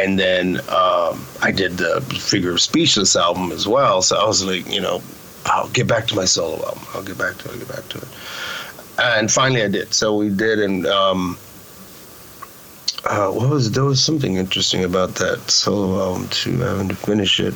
And 0.00 0.18
then 0.18 0.56
um, 0.70 1.24
I 1.40 1.52
did 1.54 1.78
the 1.78 2.00
Figure 2.00 2.52
of 2.52 2.60
Speechless 2.60 3.14
album 3.16 3.52
as 3.52 3.68
well. 3.68 4.02
So 4.02 4.16
I 4.16 4.26
was 4.26 4.44
like, 4.44 4.68
you 4.68 4.80
know, 4.80 5.02
I'll 5.46 5.68
get 5.68 5.86
back 5.86 6.06
to 6.08 6.16
my 6.16 6.24
solo 6.24 6.56
album. 6.66 6.84
I'll 6.94 7.04
get 7.04 7.18
back 7.18 7.36
to 7.38 7.48
it. 7.48 7.52
I'll 7.52 7.58
get 7.58 7.68
back 7.68 7.88
to 7.90 7.98
it 7.98 8.08
and 8.98 9.30
finally 9.30 9.62
I 9.62 9.68
did. 9.68 9.92
So 9.92 10.16
we 10.16 10.28
did, 10.30 10.58
and 10.58 10.86
um, 10.86 11.38
uh, 13.04 13.30
what 13.30 13.50
was 13.50 13.70
there 13.72 13.84
was 13.84 14.02
something 14.02 14.36
interesting 14.36 14.84
about 14.84 15.16
that 15.16 15.50
solo 15.50 16.00
album 16.00 16.28
too. 16.28 16.58
Having 16.58 16.88
to 16.88 16.96
finish 16.96 17.40
it. 17.40 17.54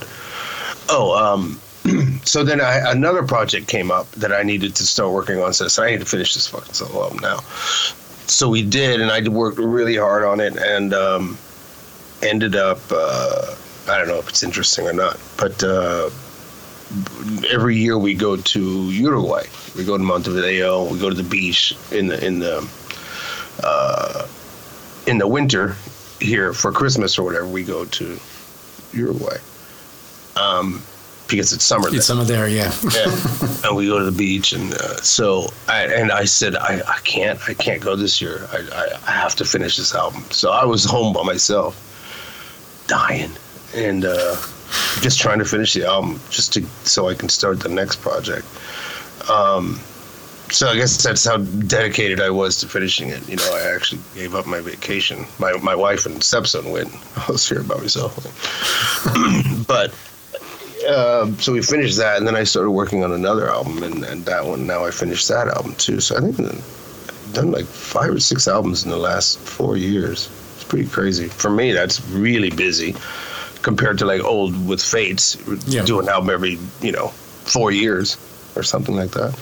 Oh, 0.88 1.14
um, 1.16 1.60
so 2.24 2.44
then 2.44 2.60
I, 2.60 2.90
another 2.90 3.22
project 3.22 3.68
came 3.68 3.90
up 3.90 4.10
that 4.12 4.32
I 4.32 4.42
needed 4.42 4.74
to 4.76 4.82
start 4.84 5.12
working 5.12 5.40
on. 5.40 5.52
So 5.52 5.66
I 5.66 5.68
said, 5.68 5.84
I 5.84 5.90
need 5.92 6.00
to 6.00 6.06
finish 6.06 6.34
this 6.34 6.46
fucking 6.46 6.74
solo 6.74 7.04
album 7.04 7.18
now. 7.18 7.40
So 8.26 8.48
we 8.48 8.62
did, 8.62 9.00
and 9.00 9.10
I 9.10 9.26
worked 9.28 9.58
really 9.58 9.96
hard 9.96 10.24
on 10.24 10.40
it, 10.40 10.56
and 10.56 10.92
um, 10.92 11.38
ended 12.22 12.56
up. 12.56 12.80
Uh, 12.90 13.54
I 13.88 13.98
don't 13.98 14.08
know 14.08 14.18
if 14.18 14.28
it's 14.28 14.42
interesting 14.42 14.86
or 14.86 14.92
not, 14.92 15.18
but. 15.36 15.62
Uh, 15.62 16.10
every 17.50 17.76
year 17.76 17.98
we 17.98 18.14
go 18.14 18.34
to 18.34 18.90
Uruguay. 18.90 19.44
We 19.76 19.84
go 19.84 19.98
to 19.98 20.02
Montevideo. 20.02 20.90
We 20.90 20.98
go 20.98 21.10
to 21.10 21.14
the 21.14 21.22
beach 21.22 21.76
in 21.92 22.08
the 22.08 22.24
in 22.24 22.38
the 22.38 22.66
uh, 23.62 24.26
in 25.06 25.18
the 25.18 25.26
winter 25.26 25.76
here 26.20 26.52
for 26.52 26.72
Christmas 26.72 27.18
or 27.18 27.24
whatever. 27.24 27.46
We 27.46 27.62
go 27.62 27.84
to 27.84 28.18
Uruguay 28.92 29.36
um, 30.36 30.82
because 31.28 31.52
it's 31.52 31.64
summer. 31.64 31.88
It's 31.88 31.92
there. 31.92 32.02
some 32.02 32.26
there, 32.26 32.48
yeah. 32.48 32.72
yeah. 32.94 33.64
and 33.64 33.76
we 33.76 33.86
go 33.86 33.98
to 33.98 34.04
the 34.04 34.16
beach, 34.16 34.52
and 34.52 34.72
uh, 34.74 34.96
so 34.96 35.48
I 35.68 35.84
and 35.86 36.10
I 36.10 36.24
said 36.24 36.56
I, 36.56 36.82
I 36.88 36.98
can't 37.04 37.38
I 37.48 37.54
can't 37.54 37.82
go 37.82 37.96
this 37.96 38.20
year. 38.20 38.48
I, 38.52 38.58
I 38.72 38.98
I 39.06 39.10
have 39.12 39.34
to 39.36 39.44
finish 39.44 39.76
this 39.76 39.94
album. 39.94 40.24
So 40.30 40.50
I 40.50 40.64
was 40.64 40.84
home 40.84 41.12
by 41.12 41.22
myself, 41.22 41.76
dying, 42.88 43.30
and. 43.74 44.04
Uh, 44.04 44.36
just 45.00 45.18
trying 45.18 45.38
to 45.38 45.44
finish 45.44 45.74
the 45.74 45.86
album, 45.86 46.20
just 46.30 46.52
to 46.54 46.64
so 46.84 47.08
I 47.08 47.14
can 47.14 47.28
start 47.28 47.60
the 47.60 47.68
next 47.68 48.00
project. 48.00 48.46
Um, 49.30 49.80
so 50.50 50.68
I 50.68 50.76
guess 50.76 51.02
that's 51.02 51.24
how 51.24 51.36
dedicated 51.36 52.20
I 52.20 52.30
was 52.30 52.60
to 52.60 52.68
finishing 52.68 53.10
it. 53.10 53.28
You 53.28 53.36
know, 53.36 53.50
I 53.54 53.74
actually 53.74 54.00
gave 54.14 54.34
up 54.34 54.46
my 54.46 54.60
vacation. 54.60 55.26
My 55.38 55.52
my 55.62 55.74
wife 55.74 56.06
and 56.06 56.22
stepson 56.22 56.70
went. 56.70 56.88
I 57.16 57.32
was 57.32 57.48
here 57.48 57.62
by 57.62 57.76
myself. 57.76 58.16
but 59.66 59.94
uh, 60.88 61.30
so 61.36 61.52
we 61.52 61.62
finished 61.62 61.98
that, 61.98 62.18
and 62.18 62.26
then 62.26 62.36
I 62.36 62.44
started 62.44 62.70
working 62.70 63.04
on 63.04 63.12
another 63.12 63.48
album, 63.48 63.82
and, 63.82 64.04
and 64.04 64.24
that 64.24 64.44
one 64.44 64.66
now 64.66 64.84
I 64.84 64.90
finished 64.90 65.28
that 65.28 65.48
album 65.48 65.74
too. 65.74 66.00
So 66.00 66.16
I 66.16 66.20
think 66.20 66.40
I've 66.40 67.32
done 67.34 67.50
like 67.50 67.66
five 67.66 68.10
or 68.10 68.20
six 68.20 68.48
albums 68.48 68.84
in 68.84 68.90
the 68.90 68.96
last 68.96 69.38
four 69.38 69.76
years. 69.76 70.28
Pretty 70.68 70.88
crazy 70.88 71.28
for 71.28 71.50
me. 71.50 71.72
That's 71.72 72.00
really 72.10 72.50
busy 72.50 72.94
compared 73.62 73.98
to 73.98 74.04
like 74.06 74.22
old 74.22 74.68
with 74.68 74.82
Fates, 74.82 75.36
Yeah. 75.66 75.84
do 75.84 75.98
an 76.00 76.08
album 76.08 76.30
every 76.30 76.58
you 76.80 76.92
know 76.92 77.08
four 77.08 77.70
years 77.72 78.16
or 78.56 78.62
something 78.62 78.94
like 78.94 79.10
that. 79.12 79.34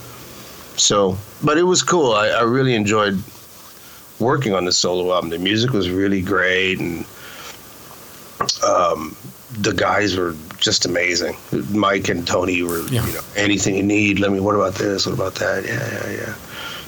So, 0.77 1.17
but 1.43 1.59
it 1.59 1.63
was 1.65 1.83
cool. 1.83 2.13
I, 2.13 2.29
I 2.29 2.43
really 2.43 2.75
enjoyed 2.75 3.19
working 4.19 4.55
on 4.55 4.65
the 4.65 4.73
solo 4.73 5.13
album. 5.15 5.31
The 5.31 5.39
music 5.39 5.71
was 5.73 5.91
really 5.91 6.21
great, 6.23 6.79
and 6.79 7.05
um, 8.63 9.17
the 9.61 9.73
guys 9.73 10.17
were 10.17 10.35
just 10.59 10.85
amazing. 10.87 11.37
Mike 11.71 12.09
and 12.09 12.27
Tony 12.27 12.63
were, 12.63 12.83
Yeah. 12.89 13.07
you 13.07 13.13
know, 13.15 13.21
anything 13.37 13.75
you 13.75 13.83
need. 13.83 14.19
Let 14.21 14.33
me. 14.33 14.41
What 14.41 14.55
about 14.55 14.75
this? 14.75 15.07
What 15.07 15.15
about 15.15 15.35
that? 15.37 15.65
Yeah, 15.65 16.11
yeah, 16.11 16.11
yeah. 16.27 16.35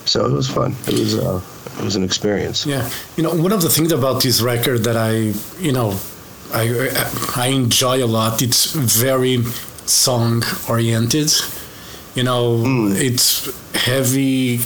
So 0.05 0.25
it 0.27 0.33
was 0.33 0.49
fun. 0.49 0.75
It 0.87 0.99
was, 0.99 1.15
uh, 1.19 1.41
it 1.79 1.85
was 1.85 1.97
an 1.97 2.05
experience. 2.05 2.67
Yeah, 2.67 2.89
you 3.17 3.23
know, 3.23 3.35
one 3.35 3.53
of 3.53 3.63
the 3.63 3.69
things 3.69 3.93
about 3.93 4.23
this 4.23 4.41
record 4.41 4.85
that 4.85 4.97
I, 4.97 5.35
you 5.61 5.73
know, 5.73 5.99
I 6.53 6.91
I 7.37 7.49
enjoy 7.49 8.03
a 8.03 8.07
lot. 8.07 8.43
It's 8.43 8.73
very 8.73 9.43
song 9.87 10.43
oriented. 10.69 11.33
You 12.15 12.25
know, 12.25 12.65
it's 12.97 13.49
heavy, 13.75 14.59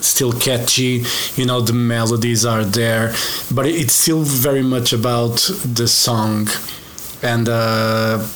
still 0.00 0.32
catchy. 0.32 1.04
You 1.36 1.46
know, 1.46 1.60
the 1.60 1.72
melodies 1.74 2.44
are 2.46 2.64
there, 2.64 3.12
but 3.52 3.66
it's 3.66 3.92
still 3.92 4.22
very 4.22 4.62
much 4.62 4.92
about 4.92 5.36
the 5.64 5.86
song, 5.86 6.48
and 7.22 7.48
uh, 7.48 8.26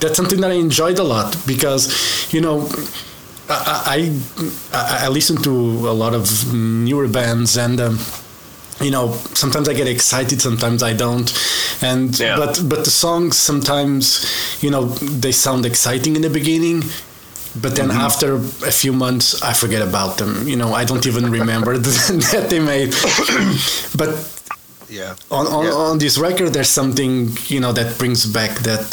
that's 0.00 0.16
something 0.16 0.40
that 0.40 0.50
I 0.50 0.54
enjoyed 0.54 0.98
a 0.98 1.04
lot 1.04 1.36
because, 1.46 2.32
you 2.32 2.40
know. 2.40 2.68
I, 3.48 4.10
I 4.72 5.04
I 5.06 5.08
listen 5.08 5.36
to 5.42 5.50
a 5.88 5.92
lot 5.92 6.14
of 6.14 6.52
newer 6.54 7.08
bands 7.08 7.56
and 7.56 7.78
um, 7.80 7.98
you 8.80 8.90
know 8.90 9.12
sometimes 9.34 9.68
I 9.68 9.74
get 9.74 9.86
excited 9.86 10.40
sometimes 10.40 10.82
I 10.82 10.94
don't 10.94 11.28
and 11.82 12.18
Yeah. 12.18 12.36
but 12.36 12.60
but 12.68 12.84
the 12.84 12.90
songs 12.90 13.36
sometimes 13.36 14.26
you 14.62 14.70
know 14.70 14.84
they 15.20 15.32
sound 15.32 15.66
exciting 15.66 16.16
in 16.16 16.22
the 16.22 16.30
beginning 16.30 16.82
but 17.60 17.76
then 17.76 17.90
after 17.90 18.34
a 18.66 18.72
few 18.72 18.92
months 18.92 19.42
I 19.42 19.52
forget 19.52 19.82
about 19.82 20.16
them 20.18 20.48
you 20.48 20.56
know 20.56 20.72
I 20.74 20.84
don't 20.84 21.06
even 21.06 21.30
remember 21.30 21.78
that 22.32 22.46
they 22.50 22.60
made 22.60 22.92
but 23.96 24.10
Yeah. 24.90 25.14
on 25.30 25.46
on, 25.46 25.64
Yeah. 25.64 25.90
on 25.90 25.98
this 25.98 26.16
record 26.18 26.52
there's 26.54 26.72
something 26.80 27.12
you 27.52 27.60
know 27.60 27.72
that 27.72 27.98
brings 27.98 28.24
back 28.26 28.52
that 28.62 28.88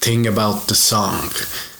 thing 0.00 0.26
about 0.26 0.66
the 0.68 0.74
song 0.74 1.30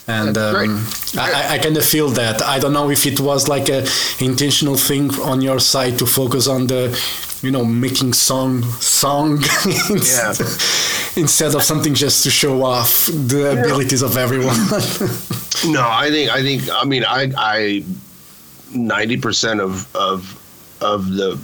and 0.09 0.37
um, 0.39 0.87
I, 1.19 1.55
I- 1.55 1.59
kind 1.59 1.77
of 1.77 1.85
feel 1.85 2.09
that. 2.11 2.43
I 2.43 2.59
don't 2.59 2.73
know 2.73 2.91
if 2.91 3.07
it 3.07 3.19
was 3.21 3.49
like 3.49 3.69
a 3.69 3.87
intentional 4.21 4.77
thing 4.77 5.11
on 5.21 5.41
your 5.41 5.59
side 5.61 5.99
to 5.99 6.07
focus 6.07 6.47
on 6.49 6.67
the 6.69 6.97
you 7.43 7.51
know 7.51 7.65
making 7.65 8.13
song 8.15 8.63
song 8.81 9.39
instead, 9.91 10.41
instead 11.17 11.55
of 11.55 11.63
something 11.63 11.95
just 11.95 12.23
to 12.25 12.31
show 12.31 12.63
off 12.65 13.07
the 13.07 13.59
abilities 13.61 14.03
of 14.03 14.17
everyone. 14.17 14.57
No, 15.67 15.81
I 15.89 16.11
think 16.11 16.31
I 16.31 16.43
think 16.43 16.63
I 16.71 16.85
mean 16.85 17.03
I 17.03 17.33
I 17.37 17.85
ninety 18.75 19.17
percent 19.17 19.61
of 19.61 19.89
of 19.97 20.37
of 20.83 21.11
the 21.15 21.39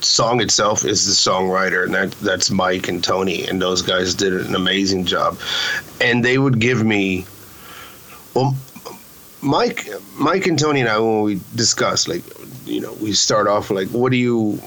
song 0.00 0.40
itself 0.40 0.84
is 0.84 1.04
the 1.04 1.30
songwriter 1.30 1.84
and 1.84 1.92
that 1.92 2.12
that's 2.22 2.48
Mike 2.50 2.86
and 2.88 3.02
Tony 3.02 3.44
and 3.48 3.60
those 3.60 3.82
guys 3.82 4.14
did 4.14 4.32
an 4.34 4.54
amazing 4.54 5.04
job. 5.04 5.36
And 6.00 6.24
they 6.24 6.38
would 6.38 6.60
give 6.60 6.84
me 6.84 7.26
well 8.36 8.54
Mike 9.42 9.88
Mike 10.18 10.46
and 10.46 10.58
Tony 10.58 10.80
and 10.80 10.88
I 10.88 10.98
when 10.98 11.22
we 11.22 11.40
discuss 11.54 12.08
like 12.08 12.22
you 12.66 12.80
know, 12.80 12.92
we 12.94 13.12
start 13.12 13.46
off 13.46 13.70
like 13.70 13.88
what 13.88 14.10
do 14.10 14.18
you 14.18 14.60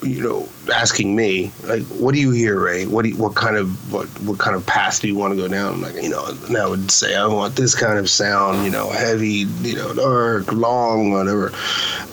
you 0.00 0.22
know, 0.22 0.48
asking 0.72 1.16
me 1.16 1.50
like, 1.64 1.82
"What 1.86 2.14
do 2.14 2.20
you 2.20 2.30
hear, 2.30 2.60
Ray? 2.60 2.86
What 2.86 3.02
do 3.02 3.08
you, 3.08 3.16
what 3.16 3.34
kind 3.34 3.56
of 3.56 3.92
what 3.92 4.06
what 4.22 4.38
kind 4.38 4.54
of 4.54 4.64
path 4.64 5.00
do 5.00 5.08
you 5.08 5.16
want 5.16 5.32
to 5.32 5.36
go 5.36 5.48
down?" 5.48 5.74
I'm 5.74 5.82
like, 5.82 6.00
you 6.00 6.08
know, 6.08 6.24
and 6.46 6.56
I 6.56 6.68
would 6.68 6.90
say, 6.90 7.16
"I 7.16 7.26
want 7.26 7.56
this 7.56 7.74
kind 7.74 7.98
of 7.98 8.08
sound, 8.08 8.64
you 8.64 8.70
know, 8.70 8.90
heavy, 8.90 9.46
you 9.62 9.74
know, 9.74 9.92
dark, 9.94 10.52
long, 10.52 11.10
whatever." 11.10 11.50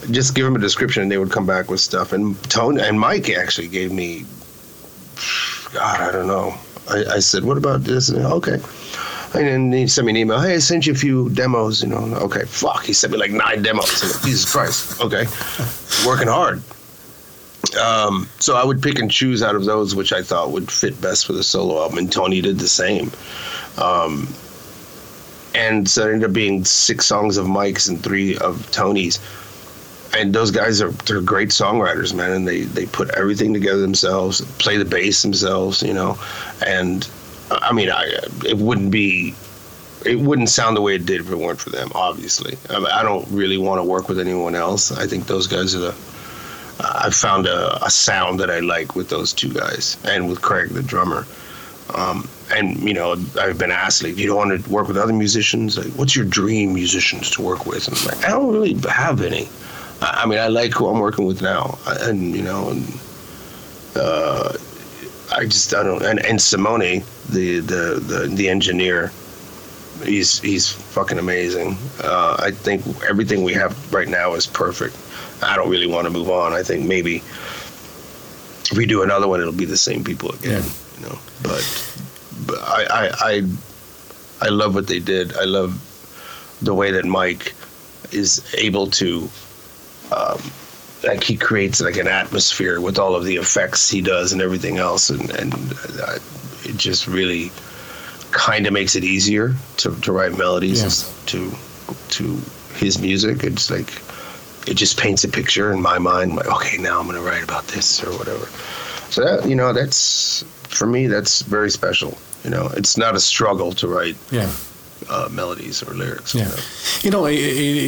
Just 0.10 0.34
give 0.34 0.46
them 0.46 0.56
a 0.56 0.60
description, 0.60 1.04
and 1.04 1.12
they 1.12 1.20
would 1.20 1.32
come 1.32 1.46
back 1.46 1.70
with 1.70 1.80
stuff. 1.80 2.12
And 2.12 2.42
Tony 2.50 2.82
and 2.82 3.00
Mike 3.00 3.30
actually 3.30 3.68
gave 3.68 3.92
me, 3.92 4.26
God, 5.74 6.02
I 6.02 6.12
don't 6.12 6.28
know. 6.28 6.56
I, 6.90 7.04
I 7.16 7.20
said, 7.20 7.44
"What 7.44 7.58
about 7.58 7.84
this?" 7.84 8.10
And, 8.10 8.26
okay. 8.26 8.60
And 9.36 9.48
then 9.48 9.72
he 9.72 9.88
sent 9.88 10.06
me 10.08 10.14
an 10.14 10.18
email. 10.18 10.40
Hey, 10.40 10.56
I 10.56 10.60
sent 10.60 10.88
you 10.88 10.94
a 10.94 10.96
few 10.96 11.30
demos. 11.30 11.84
You 11.84 11.90
know, 11.90 11.98
okay, 11.98 12.46
fuck. 12.46 12.84
He 12.84 12.94
sent 12.94 13.14
me 13.14 13.20
like 13.20 13.32
nine 13.32 13.62
demos. 13.62 14.04
Like, 14.04 14.24
Jesus 14.24 14.52
Christ. 14.52 15.02
Okay, 15.02 15.26
working 16.08 16.28
hard. 16.28 16.62
Um, 17.82 18.30
so 18.40 18.56
I 18.56 18.64
would 18.64 18.82
pick 18.82 19.00
and 19.00 19.12
choose 19.12 19.44
out 19.44 19.56
of 19.56 19.66
those 19.66 19.96
which 19.96 20.14
I 20.14 20.22
thought 20.22 20.52
would 20.52 20.72
fit 20.72 21.00
best 21.02 21.26
for 21.26 21.34
the 21.34 21.44
solo 21.44 21.82
album, 21.82 21.98
and 21.98 22.12
Tony 22.12 22.42
did 22.42 22.60
the 22.60 22.68
same. 22.68 23.12
Um, 23.78 24.28
and 25.54 25.90
so 25.90 26.08
it 26.08 26.14
ended 26.14 26.30
up 26.30 26.34
being 26.34 26.66
six 26.66 27.06
songs 27.06 27.38
of 27.38 27.48
Mike's 27.48 27.88
and 27.88 28.02
three 28.02 28.38
of 28.38 28.70
Tony's. 28.72 29.20
And 30.14 30.34
those 30.34 30.52
guys 30.52 30.82
are 30.82 30.92
they're 30.92 31.22
great 31.22 31.50
songwriters, 31.50 32.14
man, 32.14 32.32
and 32.32 32.48
they 32.48 32.62
they 32.62 32.86
put 32.86 33.10
everything 33.12 33.54
together 33.54 33.82
themselves, 33.82 34.42
play 34.60 34.78
the 34.78 34.86
bass 34.86 35.22
themselves, 35.22 35.82
you 35.82 35.94
know, 35.94 36.18
and 36.66 37.10
I 37.52 37.74
mean, 37.74 37.90
I 37.90 38.06
it 38.46 38.58
wouldn't 38.58 38.92
be. 38.92 39.36
It 40.06 40.20
wouldn't 40.20 40.50
sound 40.50 40.78
the 40.78 40.82
way 40.82 40.94
it 40.96 41.06
did 41.08 41.22
if 41.22 41.32
it 41.32 41.36
weren't 41.36 41.60
for 41.60 41.72
them. 41.72 41.92
Obviously, 41.96 42.58
I, 42.70 43.02
don't 43.02 43.28
really 43.32 43.58
want 43.58 43.80
to 43.80 43.84
work 43.84 44.08
with 44.08 44.20
anyone 44.20 44.54
else. 44.54 44.92
I 44.92 45.08
think 45.08 45.26
those 45.26 45.48
guys 45.48 45.74
are 45.74 45.80
the 45.80 45.96
I 46.80 47.10
found 47.10 47.48
a, 47.48 47.84
a 47.84 47.90
sound 47.90 48.40
that 48.40 48.52
I 48.52 48.60
like 48.60 48.96
with 48.96 49.10
those 49.10 49.34
two 49.34 49.54
guys 49.54 49.98
and 50.04 50.28
with 50.28 50.42
Craig, 50.42 50.70
the 50.70 50.84
drummer. 50.84 51.26
Um, 51.94 52.28
and 52.52 52.78
you 52.82 52.94
know, 52.94 53.14
I've 53.40 53.58
been 53.58 53.72
asked 53.72 54.04
like, 54.04 54.18
you 54.18 54.28
don't 54.28 54.36
want 54.36 54.64
to 54.64 54.70
work 54.70 54.88
with 54.88 54.98
other 54.98 55.14
musicians? 55.14 55.78
Like, 55.78 55.94
what's 55.94 56.16
your 56.16 56.26
dream 56.26 56.74
musicians 56.74 57.32
to 57.32 57.42
work 57.42 57.66
with? 57.66 57.88
And 57.88 57.98
I'm 57.98 58.06
like, 58.06 58.26
I 58.26 58.32
don't 58.32 58.52
really 58.52 58.76
have 58.90 59.22
any. 59.22 59.48
I, 60.02 60.22
I 60.24 60.26
mean, 60.26 60.40
I 60.40 60.48
like 60.48 60.74
who 60.74 60.88
I'm 60.88 61.00
working 61.00 61.26
with 61.26 61.42
now, 61.42 61.78
and 61.86 62.36
you 62.36 62.44
know, 62.44 62.70
and 62.70 63.00
uh, 63.96 64.54
I 65.36 65.46
just 65.46 65.74
I 65.74 65.84
don't. 65.84 66.02
And, 66.02 66.26
and 66.26 66.42
Simone, 66.42 67.04
the, 67.30 67.60
the 67.60 68.00
the 68.00 68.32
the 68.32 68.50
engineer, 68.50 69.12
he's 70.04 70.40
he's 70.40 70.72
fucking 70.72 71.20
amazing. 71.20 71.78
Uh, 72.02 72.38
I 72.40 72.52
think 72.52 72.86
everything 73.04 73.44
we 73.44 73.54
have 73.54 73.94
right 73.94 74.08
now 74.08 74.34
is 74.36 74.48
perfect. 74.48 74.96
I 75.44 75.56
don't 75.56 75.70
really 75.70 75.88
want 75.88 76.06
to 76.06 76.12
move 76.12 76.30
on. 76.30 76.54
I 76.54 76.64
think 76.64 76.88
maybe 76.88 77.18
if 77.18 78.74
we 78.78 78.86
do 78.86 79.04
another 79.04 79.28
one, 79.28 79.42
it'll 79.42 79.52
be 79.52 79.66
the 79.66 79.78
same 79.78 80.04
people 80.04 80.32
again. 80.32 80.64
Yeah. 80.64 80.70
You 81.00 81.10
know, 81.10 81.20
but 81.44 81.64
but 82.48 82.60
I, 82.60 82.86
I 82.90 83.10
I 83.20 83.42
I 84.42 84.50
love 84.50 84.74
what 84.74 84.88
they 84.88 85.00
did. 85.00 85.36
I 85.36 85.44
love 85.44 85.82
the 86.62 86.74
way 86.74 86.92
that 86.92 87.06
Mike 87.06 87.54
is 88.12 88.42
able 88.58 88.88
to. 88.92 89.30
Um, 90.16 90.40
like 91.06 91.24
he 91.24 91.38
creates 91.38 91.82
like 91.82 91.98
an 91.98 92.08
atmosphere 92.08 92.80
with 92.82 92.98
all 93.00 93.16
of 93.16 93.24
the 93.26 93.36
effects 93.38 93.90
he 93.90 94.02
does 94.02 94.34
and 94.34 94.42
everything 94.42 94.78
else, 94.78 95.10
and 95.10 95.30
and 95.32 95.54
uh, 96.02 96.18
it 96.64 96.78
just 96.78 97.08
really 97.08 97.52
kind 98.32 98.68
of 98.68 98.74
makes 98.74 98.96
it 98.96 99.04
easier 99.04 99.54
to, 99.78 99.96
to 100.02 100.12
write 100.12 100.38
melodies 100.38 100.82
Yeah. 100.82 101.14
to 101.28 101.52
to 102.10 102.40
his 102.76 103.00
music. 103.00 103.44
It's 103.44 103.70
like 103.72 103.90
it 104.68 104.74
just 104.76 105.00
paints 105.00 105.24
a 105.24 105.28
picture 105.30 105.72
in 105.72 105.82
my 105.82 106.00
mind. 106.00 106.36
Like, 106.36 106.48
okay, 106.48 106.78
now 106.78 107.00
I'm 107.00 107.06
going 107.08 107.18
to 107.18 107.22
write 107.24 107.44
about 107.44 107.68
this 107.68 108.04
or 108.04 108.12
whatever. 108.18 108.48
So 109.12 109.24
that 109.24 109.48
you 109.48 109.56
know, 109.56 109.72
that's 109.74 110.44
for 110.70 110.88
me, 110.88 111.08
that's 111.08 111.42
very 111.44 111.70
special. 111.70 112.18
You 112.44 112.50
know, 112.50 112.70
it's 112.76 112.98
not 112.98 113.16
a 113.16 113.20
struggle 113.20 113.72
to 113.74 113.88
write 113.88 114.18
yeah 114.32 114.52
uh, 115.10 115.28
melodies 115.32 115.84
or 115.84 115.94
lyrics. 115.94 116.34
Yeah, 116.34 116.48
know. 116.48 116.56
you 117.02 117.12
know, 117.12 117.26
i 117.26 117.30
i 117.32 117.34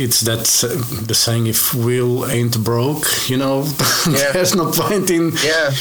it's 0.06 0.22
that 0.22 0.40
s- 0.40 0.62
the 1.08 1.16
saying: 1.16 1.48
"If 1.48 1.74
will 1.74 2.26
ain't 2.30 2.58
broke, 2.64 3.06
you 3.30 3.38
know, 3.38 3.64
Yeah. 4.10 4.32
there's 4.34 4.56
no 4.56 4.72
point 4.72 5.10
in." 5.10 5.32
Yeah, 5.44 5.72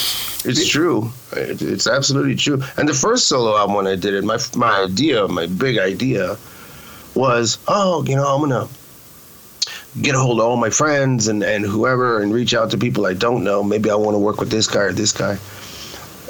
it's 0.45 0.67
true. 0.69 1.11
It, 1.33 1.61
it's 1.63 1.87
absolutely 1.87 2.37
true. 2.37 2.63
And 2.77 2.89
the 2.89 2.95
first 2.95 3.27
solo 3.29 3.57
album 3.57 3.77
when 3.77 3.87
I 3.87 3.97
did 3.97 4.15
it, 4.15 4.25
my 4.25 4.39
my 4.55 4.85
idea, 4.85 5.27
my 5.29 5.47
big 5.47 5.79
idea, 5.79 6.37
was, 7.15 7.59
oh, 7.69 8.05
you 8.07 8.17
know, 8.17 8.27
I'm 8.35 8.41
gonna 8.41 8.69
get 10.03 10.15
a 10.15 10.19
hold 10.19 10.41
of 10.41 10.47
all 10.47 10.57
my 10.57 10.71
friends 10.71 11.29
and 11.29 11.43
and 11.43 11.65
whoever, 11.65 12.23
and 12.23 12.33
reach 12.33 12.55
out 12.55 12.71
to 12.71 12.79
people 12.79 13.07
I 13.07 13.15
don't 13.15 13.43
know. 13.45 13.63
Maybe 13.63 13.91
I 13.91 13.95
want 13.97 14.15
to 14.15 14.19
work 14.19 14.39
with 14.41 14.51
this 14.51 14.67
guy 14.67 14.83
or 14.83 14.93
this 14.93 15.13
guy. 15.13 15.39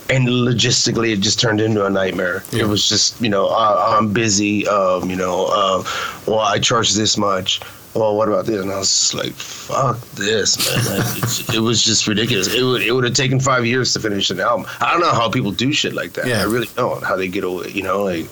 And 0.09 0.29
logistically 0.29 1.13
it 1.13 1.21
just 1.21 1.41
turned 1.41 1.61
into 1.61 1.85
a 1.85 1.91
nightmare. 1.91 2.43
Yeah. 2.51 2.65
it 2.65 2.69
was 2.69 2.89
just 2.89 3.21
you 3.21 3.29
know 3.29 3.49
uh, 3.49 3.97
i'm 3.97 4.13
busy 4.13 4.67
um, 4.69 5.11
you 5.11 5.17
know 5.17 5.47
uh, 5.47 5.85
well 6.27 6.41
i 6.41 6.59
charge 6.59 6.93
this 6.95 7.17
much. 7.17 7.61
Well 7.95 8.15
what 8.15 8.29
about 8.29 8.45
this? 8.45 8.61
And 8.61 8.71
i 8.71 8.79
was 8.79 8.89
just 8.89 9.15
like 9.15 9.33
fuck 9.33 9.99
this 10.13 10.59
man. 10.59 10.99
Like, 10.99 11.17
it's, 11.23 11.55
it 11.55 11.61
was 11.61 11.83
just 11.83 12.07
ridiculous. 12.07 12.53
It 12.53 12.63
would, 12.63 12.83
it 12.83 12.93
would 12.93 13.05
have 13.05 13.15
taken 13.15 13.41
five 13.41 13.65
years 13.65 13.93
to 13.95 14.01
finish 14.01 14.31
an 14.31 14.39
album. 14.41 14.67
I 14.81 14.93
don't 14.93 15.01
know 15.01 15.13
how 15.13 15.31
people 15.31 15.51
do 15.51 15.73
shit 15.73 15.95
like 15.95 16.13
that. 16.13 16.27
Yeah. 16.27 16.41
i 16.41 16.45
really 16.45 16.69
don't. 16.77 17.03
How 17.03 17.17
they 17.17 17.29
get 17.29 17.45
away 17.45 17.71
you 17.71 17.83
know 17.83 18.03
like 18.03 18.27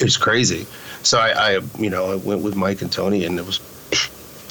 it's 0.00 0.16
crazy. 0.16 0.66
So 1.02 1.18
I, 1.18 1.56
I 1.56 1.60
you 1.78 1.90
know 1.90 2.12
i 2.12 2.14
went 2.16 2.42
with 2.42 2.54
mike 2.56 2.82
and 2.82 2.92
tony 2.92 3.24
and 3.24 3.38
it 3.38 3.46
was 3.46 3.58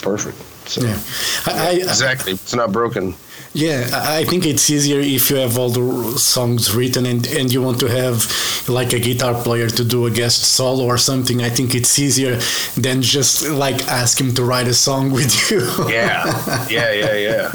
perfect. 0.01 0.37
So 0.67 0.81
Yeah, 0.81 0.99
I, 1.45 1.69
I, 1.69 1.71
exactly. 1.75 2.33
It's 2.33 2.53
not 2.55 2.71
broken 2.73 3.15
Yeah, 3.57 3.89
I 3.91 4.23
think 4.23 4.45
it's 4.45 4.69
easier 4.69 4.99
if 4.99 5.31
you 5.31 5.37
have 5.37 5.57
all 5.57 5.71
the 5.71 6.19
songs 6.19 6.75
written 6.75 7.07
and, 7.07 7.25
and 7.25 7.51
you 7.51 7.59
want 7.63 7.79
to 7.79 7.87
have 7.87 8.31
like 8.69 8.93
a 8.93 8.99
guitar 8.99 9.33
player 9.33 9.67
to 9.67 9.83
do 9.83 10.05
a 10.05 10.11
guest 10.11 10.43
solo 10.43 10.85
or 10.85 10.99
something. 10.99 11.41
I 11.41 11.49
think 11.49 11.73
it's 11.73 11.97
easier 11.97 12.35
than 12.75 13.01
just 13.01 13.49
like 13.49 13.87
ask 13.87 14.21
him 14.21 14.35
to 14.35 14.43
write 14.43 14.67
a 14.67 14.75
song 14.75 15.11
with 15.17 15.49
you. 15.49 15.61
Yeah, 15.89 16.67
yeah, 16.69 16.91
yeah, 16.91 17.15
yeah. 17.15 17.51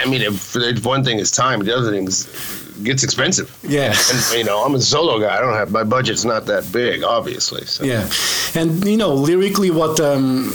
I 0.00 0.08
mean, 0.08 0.22
if, 0.22 0.54
if 0.54 0.86
one 0.86 1.02
thing 1.02 1.18
is 1.18 1.32
time, 1.32 1.58
the 1.64 1.76
other 1.76 1.90
thing 1.90 2.06
is 2.06 2.28
gets 2.84 3.02
expensive. 3.02 3.50
yeah. 3.64 3.92
And 4.12 4.38
you 4.38 4.44
know, 4.44 4.64
I'm 4.64 4.76
a 4.76 4.80
solo 4.80 5.18
guy. 5.18 5.36
I 5.36 5.40
don't 5.40 5.54
have 5.54 5.72
my 5.72 5.82
budget's 5.82 6.24
not 6.24 6.46
that 6.46 6.70
big, 6.70 7.02
obviously. 7.02 7.66
So. 7.66 7.82
Yeah, 7.82 8.08
and 8.54 8.84
you 8.84 8.96
know, 8.96 9.14
lyrically, 9.14 9.72
what 9.72 9.98
um, 9.98 10.54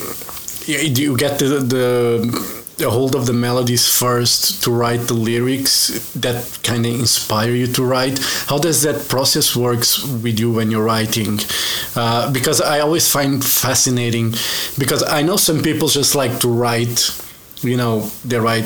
you 0.66 1.18
get 1.18 1.38
the, 1.38 1.60
the 1.60 2.65
the 2.78 2.90
hold 2.90 3.16
of 3.16 3.26
the 3.26 3.34
melodies 3.34 3.88
first 3.88 4.64
to 4.64 4.72
write 4.72 5.08
the 5.08 5.14
lyrics 5.14 6.12
that 6.14 6.60
kind 6.64 6.86
of 6.86 6.94
inspire 6.94 7.52
you 7.52 7.68
to 7.68 7.84
write? 7.84 8.20
How 8.48 8.58
does 8.58 8.82
that 8.84 9.08
process 9.08 9.56
works 9.56 10.04
with 10.04 10.40
you 10.40 10.52
when 10.52 10.72
you're 10.72 10.84
writing? 10.84 11.40
Uh, 11.96 12.32
because 12.32 12.60
I 12.62 12.80
always 12.80 13.12
find 13.12 13.44
fascinating, 13.44 14.32
because 14.78 15.04
I 15.04 15.22
know 15.22 15.38
some 15.38 15.62
people 15.62 15.88
just 15.88 16.16
like 16.16 16.40
to 16.40 16.50
write, 16.50 17.12
you 17.62 17.78
know, 17.78 18.12
they 18.26 18.40
write 18.40 18.66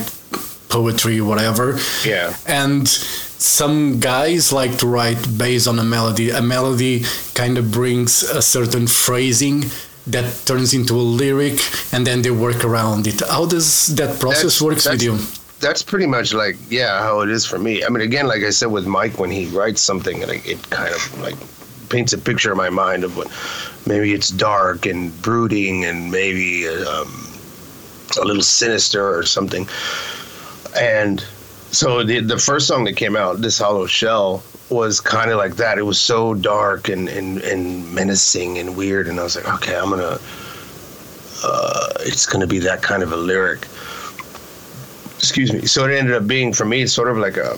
poetry, 0.70 1.22
whatever. 1.22 1.78
Yeah. 2.06 2.36
And 2.48 2.88
some 2.88 4.00
guys 4.00 4.52
like 4.52 4.78
to 4.80 4.88
write 4.88 5.38
based 5.38 5.68
on 5.68 5.80
a 5.80 5.84
melody. 5.84 6.30
A 6.30 6.42
melody 6.42 7.04
kind 7.36 7.58
of 7.58 7.72
brings 7.72 8.24
a 8.24 8.42
certain 8.42 8.88
phrasing 8.88 9.66
that 10.08 10.26
turns 10.46 10.74
into 10.74 10.94
a 10.96 11.06
lyric, 11.22 11.60
and 11.94 12.06
then 12.06 12.22
they 12.22 12.32
work 12.32 12.64
around 12.66 13.08
it. 13.08 13.22
How 13.22 13.46
does 13.46 13.88
that 13.96 14.20
process 14.20 14.60
That's- 14.60 14.62
works 14.62 14.90
with 14.90 15.02
you? 15.04 15.18
That's 15.60 15.84
pretty 15.84 16.06
much 16.08 16.34
like 16.34 16.56
yeah, 16.70 17.00
how 17.00 17.20
it 17.20 17.30
is 17.30 17.46
for 17.46 17.60
me. 17.60 17.84
I 17.84 17.90
mean, 17.90 18.02
again, 18.02 18.28
like 18.28 18.44
I 18.44 18.50
said 18.50 18.68
with 18.72 18.88
Mike, 18.88 19.20
when 19.20 19.30
he 19.30 19.48
writes 19.48 19.82
something, 19.82 20.24
and 20.24 20.32
it 20.32 20.70
kind 20.70 20.94
of 20.94 21.20
like 21.20 21.36
paints 21.90 22.14
a 22.14 22.18
picture 22.18 22.52
in 22.52 22.58
my 22.58 22.70
mind 22.70 23.04
of 23.04 23.18
what 23.18 23.28
maybe 23.86 24.14
it's 24.14 24.30
dark 24.30 24.86
and 24.86 25.12
brooding 25.22 25.84
and 25.84 26.10
maybe 26.12 26.66
um, 26.70 27.28
a 28.22 28.24
little 28.24 28.42
sinister 28.42 29.04
or 29.18 29.24
something. 29.24 29.68
And 30.80 31.20
so 31.72 32.04
the 32.04 32.22
the 32.22 32.38
first 32.38 32.66
song 32.68 32.86
that 32.86 32.96
came 32.96 33.18
out, 33.18 33.42
this 33.42 33.60
Hollow 33.60 33.86
Shell, 33.86 34.42
was 34.70 35.00
kind 35.02 35.32
of 35.32 35.38
like 35.38 35.56
that. 35.56 35.78
It 35.78 35.84
was 35.84 36.00
so 36.00 36.34
dark 36.34 36.90
and, 36.90 37.10
and, 37.10 37.40
and 37.42 37.94
menacing 37.94 38.58
and 38.58 38.76
weird, 38.76 39.08
and 39.08 39.20
I 39.20 39.24
was 39.24 39.36
like, 39.36 39.52
okay, 39.56 39.76
I'm 39.76 39.90
gonna. 39.90 40.20
Uh, 41.42 41.94
it's 42.02 42.26
gonna 42.26 42.48
be 42.48 42.60
that 42.60 42.82
kind 42.82 43.02
of 43.02 43.12
a 43.12 43.18
lyric. 43.18 43.66
Excuse 45.18 45.54
me. 45.54 45.66
So 45.66 45.86
it 45.86 45.98
ended 45.98 46.16
up 46.16 46.28
being 46.28 46.54
for 46.54 46.66
me 46.66 46.86
sort 46.86 47.10
of 47.10 47.18
like 47.18 47.38
a 47.38 47.58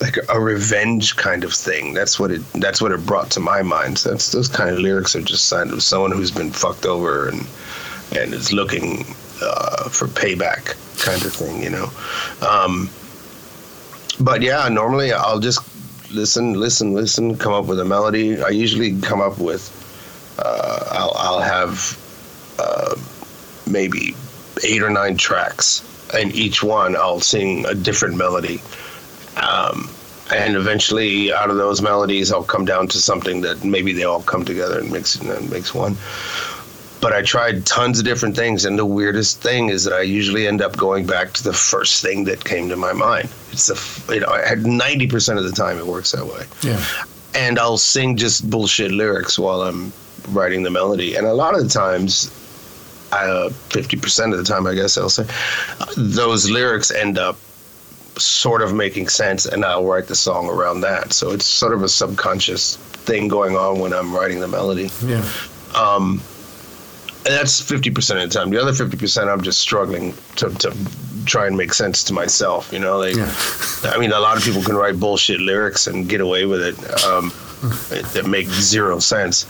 like 0.00 0.16
a, 0.16 0.32
a 0.32 0.40
revenge 0.40 1.16
kind 1.16 1.44
of 1.44 1.52
thing. 1.52 1.94
That's 1.94 2.18
what 2.18 2.30
it. 2.30 2.42
That's 2.54 2.80
what 2.80 2.92
it 2.92 3.04
brought 3.04 3.30
to 3.32 3.40
my 3.40 3.62
mind. 3.62 3.98
So 3.98 4.10
that's 4.10 4.32
those 4.32 4.48
kind 4.48 4.70
of 4.70 4.78
lyrics 4.78 5.16
are 5.16 5.22
just 5.22 5.46
signed 5.46 5.70
of 5.72 5.82
someone 5.82 6.12
who's 6.12 6.30
been 6.30 6.50
fucked 6.50 6.86
over 6.86 7.28
and 7.28 7.46
and 8.16 8.32
is 8.32 8.52
looking 8.52 9.04
uh, 9.42 9.88
for 9.88 10.06
payback, 10.06 10.76
kind 11.04 11.22
of 11.24 11.32
thing. 11.32 11.62
You 11.62 11.70
know. 11.70 11.90
Um, 12.46 12.90
but 14.20 14.42
yeah, 14.42 14.68
normally 14.68 15.12
I'll 15.12 15.40
just 15.40 15.60
listen, 16.10 16.54
listen, 16.54 16.92
listen, 16.92 17.36
come 17.36 17.52
up 17.52 17.66
with 17.66 17.80
a 17.80 17.84
melody. 17.84 18.42
I 18.42 18.48
usually 18.48 19.00
come 19.00 19.20
up 19.20 19.38
with. 19.38 19.80
Uh, 20.38 20.84
I'll, 20.90 21.12
I'll 21.16 21.40
have 21.40 21.98
uh, 22.58 22.96
maybe 23.70 24.14
eight 24.64 24.82
or 24.82 24.90
nine 24.90 25.16
tracks, 25.16 25.82
and 26.14 26.34
each 26.34 26.62
one 26.62 26.96
I'll 26.96 27.20
sing 27.20 27.66
a 27.66 27.74
different 27.74 28.16
melody. 28.16 28.60
Um, 29.36 29.90
and 30.32 30.56
eventually, 30.56 31.32
out 31.32 31.50
of 31.50 31.56
those 31.56 31.82
melodies, 31.82 32.32
I'll 32.32 32.44
come 32.44 32.64
down 32.64 32.88
to 32.88 32.98
something 32.98 33.42
that 33.42 33.62
maybe 33.64 33.92
they 33.92 34.04
all 34.04 34.22
come 34.22 34.44
together 34.44 34.78
and 34.80 34.90
mix 34.90 35.16
and 35.16 35.50
makes 35.50 35.74
one. 35.74 35.96
But 37.04 37.12
I 37.12 37.20
tried 37.20 37.66
tons 37.66 37.98
of 37.98 38.06
different 38.06 38.34
things, 38.34 38.64
and 38.64 38.78
the 38.78 38.86
weirdest 38.86 39.42
thing 39.42 39.68
is 39.68 39.84
that 39.84 39.92
I 39.92 40.00
usually 40.00 40.46
end 40.46 40.62
up 40.62 40.74
going 40.74 41.04
back 41.06 41.34
to 41.34 41.42
the 41.44 41.52
first 41.52 42.00
thing 42.02 42.24
that 42.24 42.42
came 42.52 42.70
to 42.70 42.76
my 42.76 42.94
mind. 42.94 43.28
It's 43.52 43.66
the 43.66 43.76
you 44.14 44.20
know, 44.20 44.28
I 44.28 44.40
had 44.52 44.64
ninety 44.64 45.06
percent 45.06 45.38
of 45.38 45.44
the 45.44 45.52
time 45.52 45.76
it 45.78 45.86
works 45.86 46.12
that 46.12 46.24
way 46.24 46.44
Yeah, 46.62 46.82
and 47.34 47.58
I'll 47.58 47.76
sing 47.76 48.16
just 48.16 48.48
bullshit 48.48 48.90
lyrics 48.90 49.38
while 49.38 49.60
I'm 49.68 49.92
writing 50.30 50.62
the 50.62 50.70
melody. 50.70 51.14
And 51.16 51.26
a 51.26 51.34
lot 51.34 51.54
of 51.54 51.62
the 51.62 51.68
times, 51.68 52.30
uh, 53.12 53.50
fifty 53.68 53.98
percent 53.98 54.32
of 54.32 54.38
the 54.38 54.44
time, 54.52 54.66
I 54.66 54.74
guess 54.74 54.96
I'll 54.96 55.10
say, 55.10 55.26
those 55.98 56.48
lyrics 56.48 56.90
end 56.90 57.18
up 57.18 57.36
sort 58.16 58.62
of 58.62 58.72
making 58.72 59.08
sense, 59.08 59.44
and 59.44 59.62
I'll 59.62 59.84
write 59.84 60.06
the 60.06 60.16
song 60.16 60.48
around 60.48 60.80
that. 60.80 61.12
So 61.12 61.32
it's 61.32 61.44
sort 61.44 61.74
of 61.74 61.82
a 61.82 61.88
subconscious 61.88 62.76
thing 63.08 63.28
going 63.28 63.56
on 63.56 63.78
when 63.78 63.92
I'm 63.92 64.14
writing 64.14 64.40
the 64.40 64.48
melody. 64.48 64.88
yeah, 65.04 65.22
Um, 65.74 66.22
that's 67.24 67.60
fifty 67.60 67.90
percent 67.90 68.20
of 68.20 68.28
the 68.30 68.38
time. 68.38 68.50
The 68.50 68.60
other 68.60 68.72
fifty 68.72 68.96
percent, 68.96 69.28
I'm 69.30 69.42
just 69.42 69.60
struggling 69.60 70.14
to, 70.36 70.50
to 70.50 70.76
try 71.26 71.46
and 71.46 71.56
make 71.56 71.72
sense 71.72 72.04
to 72.04 72.12
myself. 72.12 72.72
You 72.72 72.78
know, 72.78 72.98
like 72.98 73.16
Yeah. 73.16 73.32
I 73.84 73.98
mean, 73.98 74.12
a 74.12 74.20
lot 74.20 74.36
of 74.36 74.42
people 74.44 74.62
can 74.62 74.76
write 74.76 74.98
bullshit 75.00 75.40
lyrics 75.40 75.86
and 75.86 76.08
get 76.08 76.20
away 76.20 76.44
with 76.46 76.62
it 76.62 77.04
um, 77.04 77.32
it- 77.90 78.04
that 78.14 78.26
make 78.26 78.46
zero 78.48 78.98
sense. 78.98 79.46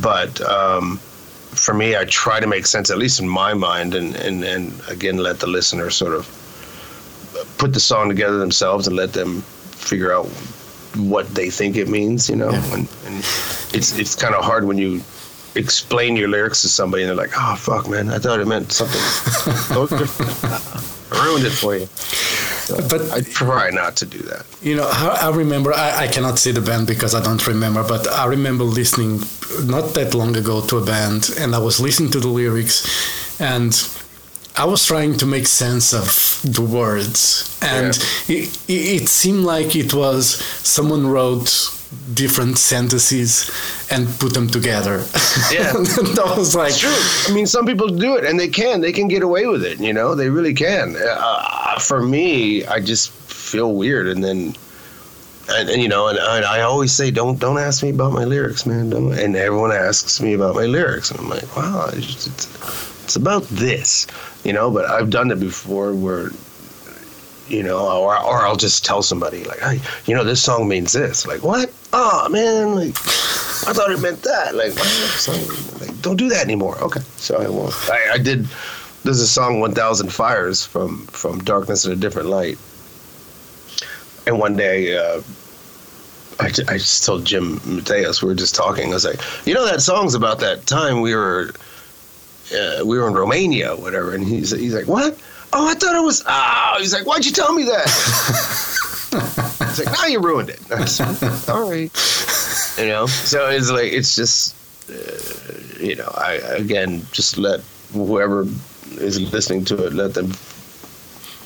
But 0.00 0.40
um, 0.40 0.98
for 0.98 1.72
me, 1.74 1.96
I 1.96 2.04
try 2.04 2.40
to 2.40 2.46
make 2.48 2.66
sense, 2.66 2.90
at 2.90 2.98
least 2.98 3.20
in 3.20 3.28
my 3.28 3.54
mind, 3.54 3.94
and, 3.94 4.16
and, 4.16 4.42
and 4.42 4.72
again, 4.88 5.18
let 5.18 5.38
the 5.38 5.46
listener 5.46 5.88
sort 5.90 6.14
of 6.14 6.26
put 7.58 7.72
the 7.72 7.80
song 7.80 8.08
together 8.08 8.38
themselves 8.38 8.86
and 8.88 8.96
let 8.96 9.12
them 9.12 9.42
figure 9.42 10.12
out 10.12 10.26
what 10.96 11.32
they 11.34 11.50
think 11.50 11.76
it 11.76 11.88
means, 11.88 12.28
you 12.28 12.34
know. 12.36 12.50
Yeah. 12.50 12.74
And, 12.74 12.88
and 13.06 13.16
it's 13.72 13.96
it's 13.98 14.14
kind 14.16 14.34
of 14.34 14.44
hard 14.44 14.64
when 14.64 14.78
you 14.78 15.00
explain 15.54 16.16
your 16.16 16.28
lyrics 16.28 16.62
to 16.62 16.68
somebody 16.68 17.02
and 17.02 17.10
they're 17.10 17.16
like, 17.16 17.32
"Oh 17.36 17.56
fuck, 17.56 17.88
man, 17.88 18.10
I 18.10 18.18
thought 18.18 18.40
it 18.40 18.46
meant 18.46 18.72
something." 18.72 19.00
I 21.14 21.26
ruined 21.26 21.46
it 21.46 21.50
for 21.50 21.76
you. 21.76 21.88
but 22.88 23.10
I 23.12 23.20
try 23.20 23.70
not 23.70 23.96
to 23.96 24.06
do 24.06 24.18
that. 24.18 24.46
You 24.62 24.76
know, 24.76 24.88
I, 24.90 25.28
I 25.28 25.30
remember, 25.30 25.72
I, 25.72 26.04
I 26.04 26.08
cannot 26.08 26.38
see 26.38 26.52
the 26.52 26.60
band 26.60 26.86
because 26.86 27.14
I 27.14 27.22
don't 27.22 27.46
remember, 27.46 27.82
but 27.86 28.08
I 28.08 28.26
remember 28.26 28.64
listening 28.64 29.20
not 29.64 29.94
that 29.94 30.14
long 30.14 30.36
ago 30.36 30.60
to 30.62 30.78
a 30.78 30.84
band 30.84 31.30
and 31.38 31.54
I 31.54 31.58
was 31.58 31.80
listening 31.80 32.10
to 32.12 32.20
the 32.20 32.28
lyrics 32.28 33.40
and 33.40 33.72
I 34.56 34.64
was 34.64 34.86
trying 34.86 35.16
to 35.18 35.26
make 35.26 35.46
sense 35.46 35.92
of 35.92 36.40
the 36.44 36.62
words. 36.62 37.58
And 37.60 37.88
it, 38.28 38.56
it, 38.68 39.02
it 39.02 39.08
seemed 39.08 39.44
like 39.44 39.74
it 39.76 39.92
was 39.92 40.36
someone 40.62 41.06
wrote 41.06 41.50
different 42.14 42.58
sentences 42.58 43.50
and 43.90 44.08
put 44.18 44.34
them 44.34 44.48
together. 44.48 45.04
Yeah. 45.52 45.70
and 45.76 46.18
I 46.18 46.34
was 46.36 46.54
like, 46.54 46.70
It's 46.70 46.78
true. 46.78 47.32
I 47.32 47.34
mean, 47.34 47.46
some 47.46 47.66
people 47.66 47.88
do 47.88 48.16
it, 48.16 48.24
and 48.24 48.38
they 48.38 48.48
can. 48.48 48.80
They 48.80 48.92
can 48.92 49.08
get 49.08 49.22
away 49.22 49.46
with 49.46 49.64
it. 49.64 49.78
You 49.80 49.92
know, 49.92 50.14
they 50.14 50.30
really 50.30 50.54
can. 50.54 50.96
Uh, 50.98 51.78
for 51.78 52.02
me, 52.02 52.64
I 52.66 52.80
just 52.80 53.10
feel 53.10 53.74
weird, 53.74 54.08
and 54.08 54.22
then, 54.24 54.54
and, 55.48 55.68
and 55.68 55.82
you 55.82 55.88
know, 55.88 56.08
and, 56.08 56.18
and 56.18 56.44
I 56.44 56.62
always 56.62 56.92
say, 56.92 57.10
don't 57.10 57.38
don't 57.38 57.58
ask 57.58 57.82
me 57.82 57.90
about 57.90 58.12
my 58.12 58.24
lyrics, 58.24 58.66
man. 58.66 58.90
Don't. 58.90 59.12
And 59.12 59.36
everyone 59.36 59.72
asks 59.72 60.20
me 60.20 60.34
about 60.34 60.54
my 60.54 60.66
lyrics, 60.66 61.10
and 61.10 61.20
I'm 61.20 61.28
like, 61.28 61.56
wow, 61.56 61.88
it's, 61.92 62.06
just, 62.06 62.26
it's, 62.28 63.04
it's 63.04 63.16
about 63.16 63.42
this, 63.44 64.06
you 64.44 64.52
know. 64.52 64.70
But 64.70 64.86
I've 64.86 65.10
done 65.10 65.30
it 65.30 65.40
before, 65.40 65.94
where. 65.94 66.30
You 67.46 67.62
know, 67.62 67.78
or, 67.78 68.18
or 68.18 68.46
I'll 68.46 68.56
just 68.56 68.86
tell 68.86 69.02
somebody 69.02 69.44
like, 69.44 69.58
"Hey, 69.58 69.78
you 70.06 70.14
know, 70.14 70.24
this 70.24 70.42
song 70.42 70.66
means 70.66 70.94
this." 70.94 71.26
Like, 71.26 71.42
what? 71.42 71.70
Oh 71.96 72.28
man, 72.28 72.74
like 72.74 72.88
I 73.66 73.72
thought 73.72 73.92
it 73.92 74.00
meant 74.00 74.20
that. 74.22 74.56
Like? 74.56 74.74
Like, 75.80 76.02
don't 76.02 76.16
do 76.16 76.28
that 76.28 76.42
anymore. 76.42 76.76
Okay, 76.82 77.00
so 77.16 77.36
I 77.40 77.48
won't. 77.48 77.72
I, 77.88 78.14
I 78.14 78.18
did. 78.18 78.48
There's 79.04 79.20
a 79.20 79.28
song 79.28 79.60
"1,000 79.60 80.12
Fires" 80.12 80.66
from 80.66 81.06
from 81.06 81.38
Darkness 81.44 81.84
in 81.84 81.92
a 81.92 81.96
Different 81.96 82.28
Light, 82.28 82.58
and 84.26 84.38
one 84.38 84.56
day. 84.56 84.96
Uh, 84.96 85.22
I, 86.40 86.46
I 86.46 86.78
just 86.78 87.04
told 87.04 87.24
Jim 87.24 87.60
Matheos, 87.60 88.20
we 88.20 88.26
were 88.26 88.34
just 88.34 88.56
talking. 88.56 88.90
I 88.90 88.94
was 88.94 89.04
like, 89.04 89.20
you 89.46 89.54
know, 89.54 89.64
that 89.66 89.80
song's 89.80 90.16
about 90.16 90.40
that 90.40 90.66
time 90.66 91.00
we 91.00 91.14
were, 91.14 91.52
uh, 92.52 92.84
we 92.84 92.98
were 92.98 93.06
in 93.06 93.14
Romania, 93.14 93.76
whatever. 93.76 94.12
And 94.16 94.26
he's 94.26 94.50
he's 94.50 94.74
like, 94.74 94.88
what? 94.88 95.16
Oh, 95.52 95.68
I 95.68 95.74
thought 95.74 95.94
it 95.94 96.02
was. 96.02 96.24
Oh, 96.26 96.76
he's 96.80 96.92
like, 96.92 97.06
why'd 97.06 97.24
you 97.24 97.30
tell 97.30 97.52
me 97.52 97.62
that? 97.66 99.40
it's 99.78 99.86
like, 99.86 99.98
now 99.98 100.06
you 100.06 100.20
ruined 100.20 100.50
it. 100.50 100.60
Right. 101.48 101.90
You 102.78 102.88
know, 102.88 103.06
so 103.06 103.48
it's 103.50 103.70
like, 103.70 103.92
it's 103.92 104.16
just, 104.16 104.54
uh, 104.90 105.82
you 105.82 105.96
know, 105.96 106.10
I, 106.16 106.34
again, 106.56 107.02
just 107.12 107.38
let 107.38 107.60
whoever 107.92 108.46
is 108.98 109.32
listening 109.32 109.64
to 109.66 109.86
it, 109.86 109.92
let 109.92 110.14
them 110.14 110.32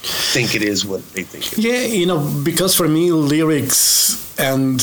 think 0.00 0.54
it 0.54 0.62
is 0.62 0.86
what 0.86 1.06
they 1.12 1.22
think 1.22 1.52
it 1.52 1.58
is. 1.58 1.64
Yeah, 1.64 1.82
you 1.82 2.06
know, 2.06 2.18
because 2.44 2.74
for 2.74 2.88
me, 2.88 3.12
lyrics 3.12 4.38
and 4.38 4.80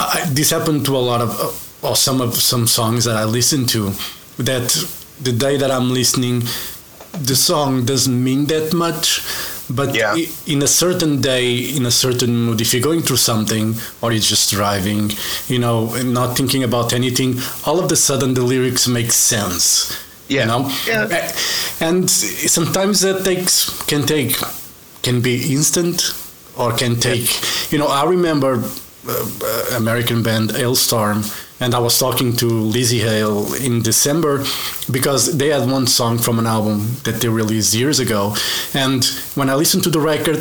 I, 0.00 0.24
this 0.30 0.50
happened 0.50 0.86
to 0.86 0.96
a 0.96 0.98
lot 0.98 1.20
of, 1.20 1.84
or 1.84 1.96
some 1.96 2.20
of 2.20 2.34
some 2.36 2.66
songs 2.66 3.04
that 3.04 3.16
I 3.16 3.24
listen 3.24 3.66
to, 3.66 3.90
that 4.38 4.70
the 5.20 5.32
day 5.32 5.56
that 5.56 5.70
I'm 5.70 5.92
listening, 5.92 6.40
the 7.12 7.36
song 7.36 7.84
doesn't 7.84 8.24
mean 8.24 8.46
that 8.46 8.72
much. 8.72 9.20
But 9.74 9.94
Yeah. 9.94 10.16
in 10.46 10.62
a 10.62 10.66
certain 10.66 11.20
day, 11.20 11.46
in 11.76 11.86
a 11.86 11.90
certain 11.90 12.32
mood, 12.44 12.60
if 12.60 12.72
you're 12.72 12.82
going 12.90 13.02
through 13.02 13.18
something 13.32 13.66
or 14.00 14.12
you're 14.12 14.28
just 14.34 14.50
driving, 14.50 15.12
you 15.48 15.58
know, 15.58 15.94
and 15.98 16.12
not 16.12 16.36
thinking 16.36 16.62
about 16.64 16.92
anything, 16.92 17.40
all 17.64 17.78
of 17.82 17.90
a 17.92 17.96
sudden 17.96 18.34
the 18.34 18.42
lyrics 18.52 18.86
make 18.86 19.12
sense. 19.12 19.92
Yeah. 20.28 20.42
You 20.42 20.46
know? 20.50 20.62
Yeah. 20.86 21.32
And 21.80 22.10
sometimes 22.10 23.00
that 23.00 23.24
takes 23.24 23.54
can 23.90 24.02
take 24.06 24.32
can 25.02 25.20
be 25.20 25.34
instant 25.52 26.14
or 26.56 26.72
can 26.72 26.94
take 27.00 27.28
you 27.72 27.78
know 27.80 27.88
I 27.88 28.04
remember 28.16 28.52
uh, 29.08 29.10
uh, 29.12 29.76
American 29.82 30.22
band 30.22 30.50
Halestorm 30.50 31.18
and 31.62 31.74
I 31.74 31.78
was 31.78 31.98
talking 31.98 32.34
to 32.36 32.46
Lzzy 32.46 33.00
Hale 33.00 33.54
in 33.54 33.82
December 33.82 34.44
because 34.90 35.36
they 35.38 35.48
had 35.48 35.70
one 35.70 35.86
song 35.86 36.18
from 36.18 36.38
an 36.38 36.46
album 36.46 36.96
that 37.04 37.20
they 37.20 37.28
released 37.28 37.72
years 37.74 37.98
ago 38.00 38.34
and 38.74 39.04
when 39.36 39.48
I 39.48 39.54
listened 39.54 39.84
to 39.84 39.90
the 39.90 40.00
record 40.00 40.38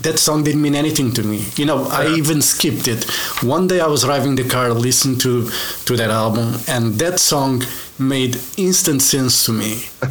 that 0.00 0.18
song 0.18 0.44
didn't 0.44 0.62
mean 0.62 0.76
anything 0.76 1.12
to 1.12 1.24
me. 1.24 1.44
You 1.56 1.66
know, 1.66 1.88
I 1.90 2.14
even 2.14 2.40
skipped 2.40 2.86
it. 2.86 3.02
One 3.42 3.66
day 3.66 3.80
I 3.80 3.88
was 3.88 4.02
driving 4.04 4.36
the 4.36 4.48
car, 4.48 4.70
listened 4.72 5.20
to 5.22 5.50
to 5.86 5.96
that 5.96 6.10
album, 6.10 6.54
and 6.68 6.94
that 7.00 7.18
song 7.18 7.64
made 7.98 8.38
instant 8.56 9.02
sense 9.02 9.44
to 9.46 9.52
me. 9.52 9.72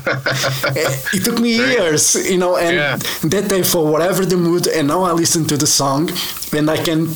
it 1.15 1.23
took 1.23 1.39
me 1.39 1.51
years, 1.55 2.15
you 2.29 2.37
know, 2.37 2.57
and 2.57 2.75
Yeah. 2.75 2.97
that 3.29 3.47
day 3.47 3.63
for 3.63 3.89
whatever 3.93 4.25
the 4.25 4.35
mood, 4.35 4.67
and 4.67 4.87
now 4.89 5.03
I 5.03 5.13
listen 5.13 5.45
to 5.45 5.55
the 5.57 5.67
song, 5.67 6.09
and 6.57 6.69
I 6.69 6.77
can 6.83 7.07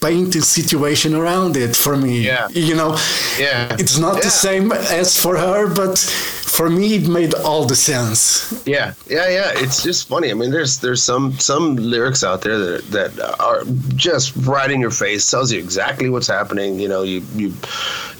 paint 0.00 0.34
a 0.34 0.40
situation 0.42 1.14
around 1.14 1.56
it 1.56 1.76
for 1.76 1.96
me. 1.96 2.20
Yeah. 2.20 2.48
You 2.50 2.74
know, 2.74 2.96
Yeah. 3.38 3.76
it's 3.78 3.98
not 3.98 4.22
the 4.22 4.30
same 4.30 4.72
as 4.72 5.16
for 5.16 5.36
her, 5.36 5.66
but 5.74 5.98
for 5.98 6.68
me 6.70 6.94
it 6.96 7.06
made 7.08 7.32
all 7.34 7.64
the 7.66 7.76
sense. 7.76 8.52
Yeah, 8.66 8.92
yeah, 9.08 9.28
yeah. 9.28 9.52
It's 9.64 9.82
just 9.82 10.08
funny. 10.08 10.30
I 10.30 10.34
mean, 10.34 10.50
there's 10.50 10.78
there's 10.78 11.02
some 11.02 11.38
some 11.38 11.76
lyrics 11.76 12.22
out 12.24 12.40
there 12.42 12.58
that 12.58 12.82
that 12.90 13.10
are 13.40 13.62
just 13.96 14.34
right 14.46 14.70
in 14.70 14.80
your 14.80 14.90
face, 14.90 15.30
tells 15.30 15.52
you 15.52 15.58
exactly 15.60 16.08
what's 16.10 16.26
happening. 16.28 16.80
You 16.80 16.88
know, 16.88 17.02
you 17.02 17.22
you 17.36 17.52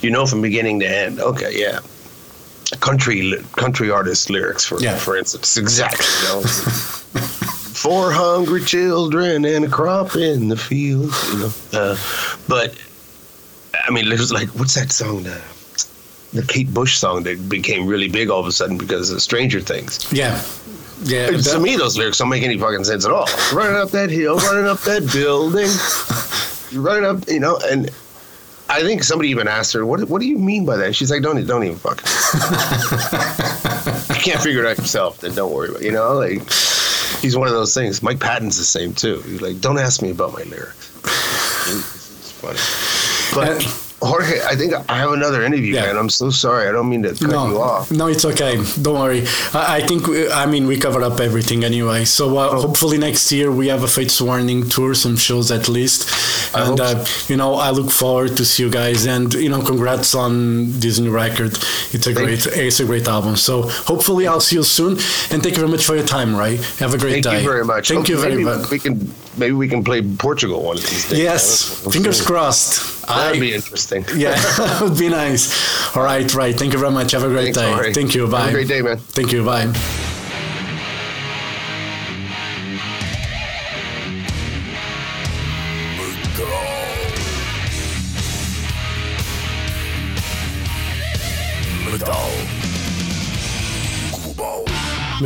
you 0.03 0.11
know 0.11 0.27
from 0.27 0.41
beginning 0.43 0.81
to 0.81 0.87
end. 0.89 1.21
Okay, 1.21 1.53
yeah. 1.55 1.81
Country 2.81 3.35
country 3.57 3.91
artist 3.91 4.31
lyrics, 4.31 4.65
for 4.65 4.79
Yeah. 4.81 4.97
for 4.97 5.17
instance, 5.17 5.57
exactly. 5.57 6.07
You 6.23 6.29
know, 6.29 6.41
four 7.81 8.13
hungry 8.13 8.63
children 8.63 9.45
and 9.47 9.65
a 9.65 9.69
crop 9.69 10.15
in 10.15 10.49
the 10.49 10.57
field. 10.57 11.13
You 11.33 11.39
know, 11.39 11.53
uh, 11.73 11.97
but 12.47 12.77
I 13.75 13.91
mean, 13.91 14.09
there's 14.09 14.33
like 14.33 14.49
what's 14.51 14.75
that 14.75 14.93
song? 14.93 15.23
The, 15.23 15.43
the 16.35 16.43
Kate 16.47 16.73
Bush 16.73 16.99
song 16.99 17.23
that 17.25 17.49
became 17.49 17.87
really 17.87 18.09
big 18.09 18.29
all 18.29 18.39
of 18.39 18.47
a 18.47 18.53
sudden 18.53 18.77
because 18.77 19.11
of 19.11 19.23
Stranger 19.23 19.61
Things. 19.61 20.13
Yeah. 20.13 20.43
Yeah. 21.03 21.31
to 21.31 21.59
me, 21.59 21.77
those 21.77 21.97
lyrics 21.97 22.19
don't 22.19 22.29
make 22.29 22.43
any 22.43 22.59
fucking 22.59 22.85
sense 22.85 23.07
at 23.07 23.11
all. 23.11 23.27
running 23.55 23.77
up 23.77 23.91
that 23.93 24.11
hill, 24.11 24.37
running 24.37 24.67
up 24.67 24.81
that 24.81 25.11
building, 25.11 25.71
running 26.79 27.07
up, 27.07 27.27
you 27.27 27.41
know, 27.41 27.59
and 27.71 27.89
I 28.69 28.83
think 28.83 29.03
somebody 29.03 29.31
even 29.31 29.49
asked 29.49 29.73
her, 29.73 29.87
"What? 29.87 30.07
What 30.09 30.21
do 30.21 30.29
you 30.29 30.39
mean 30.39 30.67
by 30.67 30.77
that?" 30.77 30.95
She's 30.95 31.11
like, 31.11 31.23
"Don't, 31.23 31.45
don't 31.47 31.65
even 31.65 31.79
fucking." 31.79 32.07
you 34.15 34.21
can't 34.23 34.41
figure 34.41 34.63
it 34.63 34.71
out 34.71 34.79
yourself. 34.79 35.21
Then 35.21 35.35
don't 35.35 35.53
worry 35.53 35.71
about, 35.71 35.81
it. 35.81 35.87
you 35.87 35.93
know, 35.93 36.13
like 36.15 36.43
he's 37.21 37.37
one 37.37 37.49
of 37.49 37.55
those 37.55 37.75
things. 37.75 38.03
Mike 38.03 38.21
Patton's 38.21 38.57
the 38.59 38.65
same 38.65 38.93
too. 38.95 39.21
He's 39.23 39.41
like, 39.41 39.61
"Don't 39.61 39.79
ask 39.79 40.03
me 40.03 40.11
about 40.11 40.33
my 40.33 40.43
lyrics." 40.45 40.89
It's 41.71 42.33
funny, 42.33 42.59
but. 43.35 43.90
Jorge, 44.03 44.41
I 44.53 44.57
think 44.57 44.73
I 44.89 44.97
have 44.99 45.13
another 45.13 45.43
interview, 45.45 45.75
Yeah. 45.75 45.87
man. 45.87 45.97
I'm 45.99 46.09
so 46.09 46.31
sorry. 46.31 46.69
I 46.69 46.73
don't 46.73 46.89
mean 46.89 47.03
to 47.03 47.11
cut 47.11 47.31
you 47.51 47.61
off. 47.61 47.91
no, 47.91 48.07
it's 48.07 48.25
okay. 48.25 48.57
Don't 48.81 48.99
worry. 48.99 49.25
I, 49.53 49.77
I 49.79 49.87
think 49.87 50.07
we, 50.07 50.31
I 50.31 50.47
mean 50.47 50.67
we 50.67 50.79
covered 50.79 51.03
up 51.03 51.21
everything 51.21 51.65
anyway. 51.65 52.05
So 52.07 52.39
uh, 52.39 52.49
Oh. 52.53 52.61
hopefully 52.63 52.97
next 52.99 53.31
year 53.31 53.51
we 53.53 53.69
have 53.69 53.83
a 53.83 53.89
Fates 53.89 54.21
Warning 54.21 54.69
tour, 54.69 54.95
some 54.95 55.17
shows 55.17 55.51
at 55.51 55.69
least, 55.69 56.09
and 56.57 56.81
uh, 56.81 57.05
you 57.29 57.37
know 57.37 57.55
I 57.55 57.71
look 57.71 57.91
forward 57.91 58.37
to 58.39 58.45
see 58.45 58.63
you 58.63 58.71
guys. 58.71 59.07
And 59.07 59.33
you 59.35 59.51
know, 59.51 59.61
congrats 59.63 60.15
on 60.15 60.33
this 60.81 60.99
new 60.99 61.11
record. 61.11 61.53
It's 61.93 62.07
a 62.07 62.15
Thank 62.15 62.17
great, 62.17 62.47
it's 62.47 62.81
a 62.81 62.85
great 62.87 63.07
album. 63.07 63.37
So 63.37 63.63
hopefully 63.91 64.27
I'll 64.27 64.41
see 64.41 64.57
you 64.57 64.63
soon. 64.63 64.93
And 65.31 65.43
thank 65.43 65.55
you 65.57 65.61
very 65.65 65.69
much 65.69 65.85
for 65.85 65.95
your 65.95 66.07
time, 66.07 66.35
Ray. 66.37 66.57
Have 66.79 66.95
a 66.95 66.99
great 66.99 67.13
Thank 67.13 67.25
day. 67.25 67.31
Thank 67.31 67.43
you 67.45 67.51
very 67.51 67.65
much. 67.65 67.89
Thank 67.89 68.09
you 68.09 68.17
very 68.19 68.43
much. 68.43 68.71
We 68.71 68.79
can 68.79 69.13
maybe 69.37 69.53
we 69.53 69.69
can 69.69 69.83
play 69.85 70.03
Portugal 70.03 70.63
one 70.63 70.77
of 70.77 70.83
these 70.83 71.09
days. 71.11 71.19
Yes, 71.19 71.93
fingers 71.93 72.25
crossed. 72.25 73.07
That'd 73.07 73.37
I- 73.37 73.41
be 73.41 73.55
interesting. 73.55 74.05
yeah, 74.17 74.35
that 74.57 74.81
would 74.83 74.99
be 74.99 75.09
nice. 75.09 75.97
All 75.97 76.03
right, 76.03 76.33
right. 76.35 76.57
Thank 76.57 76.73
you 76.73 76.79
very 76.79 76.93
much. 76.93 77.13
Have 77.13 77.25
a 77.25 77.29
great 77.29 77.55
Thanks, 77.55 77.87
day. 77.87 77.93
Thank 77.93 78.15
you. 78.15 78.27
Bye. 78.29 78.41
Have 78.41 78.49
a 78.51 78.53
great 78.53 78.69
day, 78.69 78.83
man. 78.83 78.99
Thank 78.99 79.33
you. 79.33 79.45
Bye. 79.45 79.73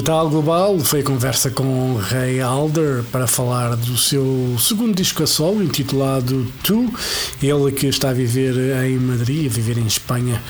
Metal 0.05 0.29
Global 0.29 0.79
foi 0.81 1.03
conversa 1.03 1.51
com 1.51 1.95
Ray 1.97 2.39
Alder 2.39 3.03
para 3.11 3.27
falar 3.27 3.75
do 3.75 3.97
seu 3.97 4.55
segundo 4.59 4.95
disco 4.95 5.23
a 5.23 5.27
solo, 5.27 5.63
intitulado 5.63 6.47
Tu. 6.63 6.93
Ele 7.43 7.73
que 7.73 7.87
está 7.87 8.11
a 8.11 8.13
viver 8.13 8.55
em 8.85 8.99
Madrid, 8.99 9.51
a 9.51 9.55
viver 9.55 9.79
em 9.79 9.87
Espanha 9.87 10.43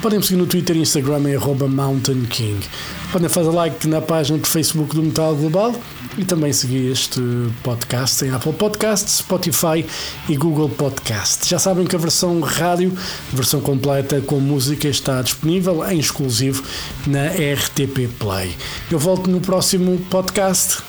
Podem 0.00 0.22
seguir 0.22 0.36
no 0.36 0.46
Twitter 0.46 0.76
e 0.76 0.82
Instagram 0.82 1.28
em 1.28 1.34
arroba 1.34 1.66
Mountain 1.66 2.26
King. 2.26 2.64
Podem 3.10 3.28
fazer 3.28 3.50
like 3.50 3.88
na 3.88 4.00
página 4.00 4.38
do 4.38 4.46
Facebook 4.46 4.94
do 4.94 5.02
Metal 5.02 5.34
Global 5.34 5.74
e 6.16 6.24
também 6.24 6.52
seguir 6.52 6.92
este 6.92 7.20
podcast 7.64 8.24
em 8.24 8.30
Apple 8.30 8.52
Podcasts, 8.52 9.14
Spotify 9.14 9.84
e 10.28 10.36
Google 10.36 10.68
Podcast. 10.68 11.50
Já 11.50 11.58
sabem 11.58 11.88
que 11.88 11.96
a 11.96 11.98
versão 11.98 12.38
rádio, 12.38 12.96
versão 13.32 13.60
completa 13.60 14.20
com 14.20 14.38
música, 14.38 14.86
está 14.86 15.20
disponível 15.22 15.84
em 15.90 15.98
exclusivo 15.98 16.62
na 17.04 17.26
RTP 17.26 18.06
Play. 18.16 18.54
Eu 18.92 19.00
volto 19.00 19.28
no 19.28 19.40
próximo 19.40 19.98
podcast. 20.08 20.86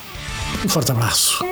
Um 0.62 0.68
forte 0.68 0.92
abraço. 0.92 1.46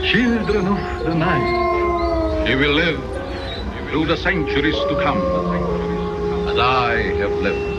Children 0.00 0.68
of 0.68 1.04
the 1.04 1.14
night, 1.14 2.48
you 2.48 2.58
will 2.58 2.74
live 2.74 3.00
through 3.90 4.06
the 4.06 4.16
centuries 4.16 4.76
to 4.76 4.94
come, 5.02 5.20
as 6.48 6.56
I 6.56 7.14
have 7.18 7.32
lived. 7.42 7.74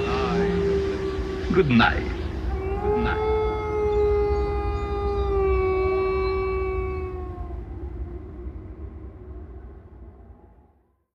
Good 1.54 1.70
night. 1.70 2.15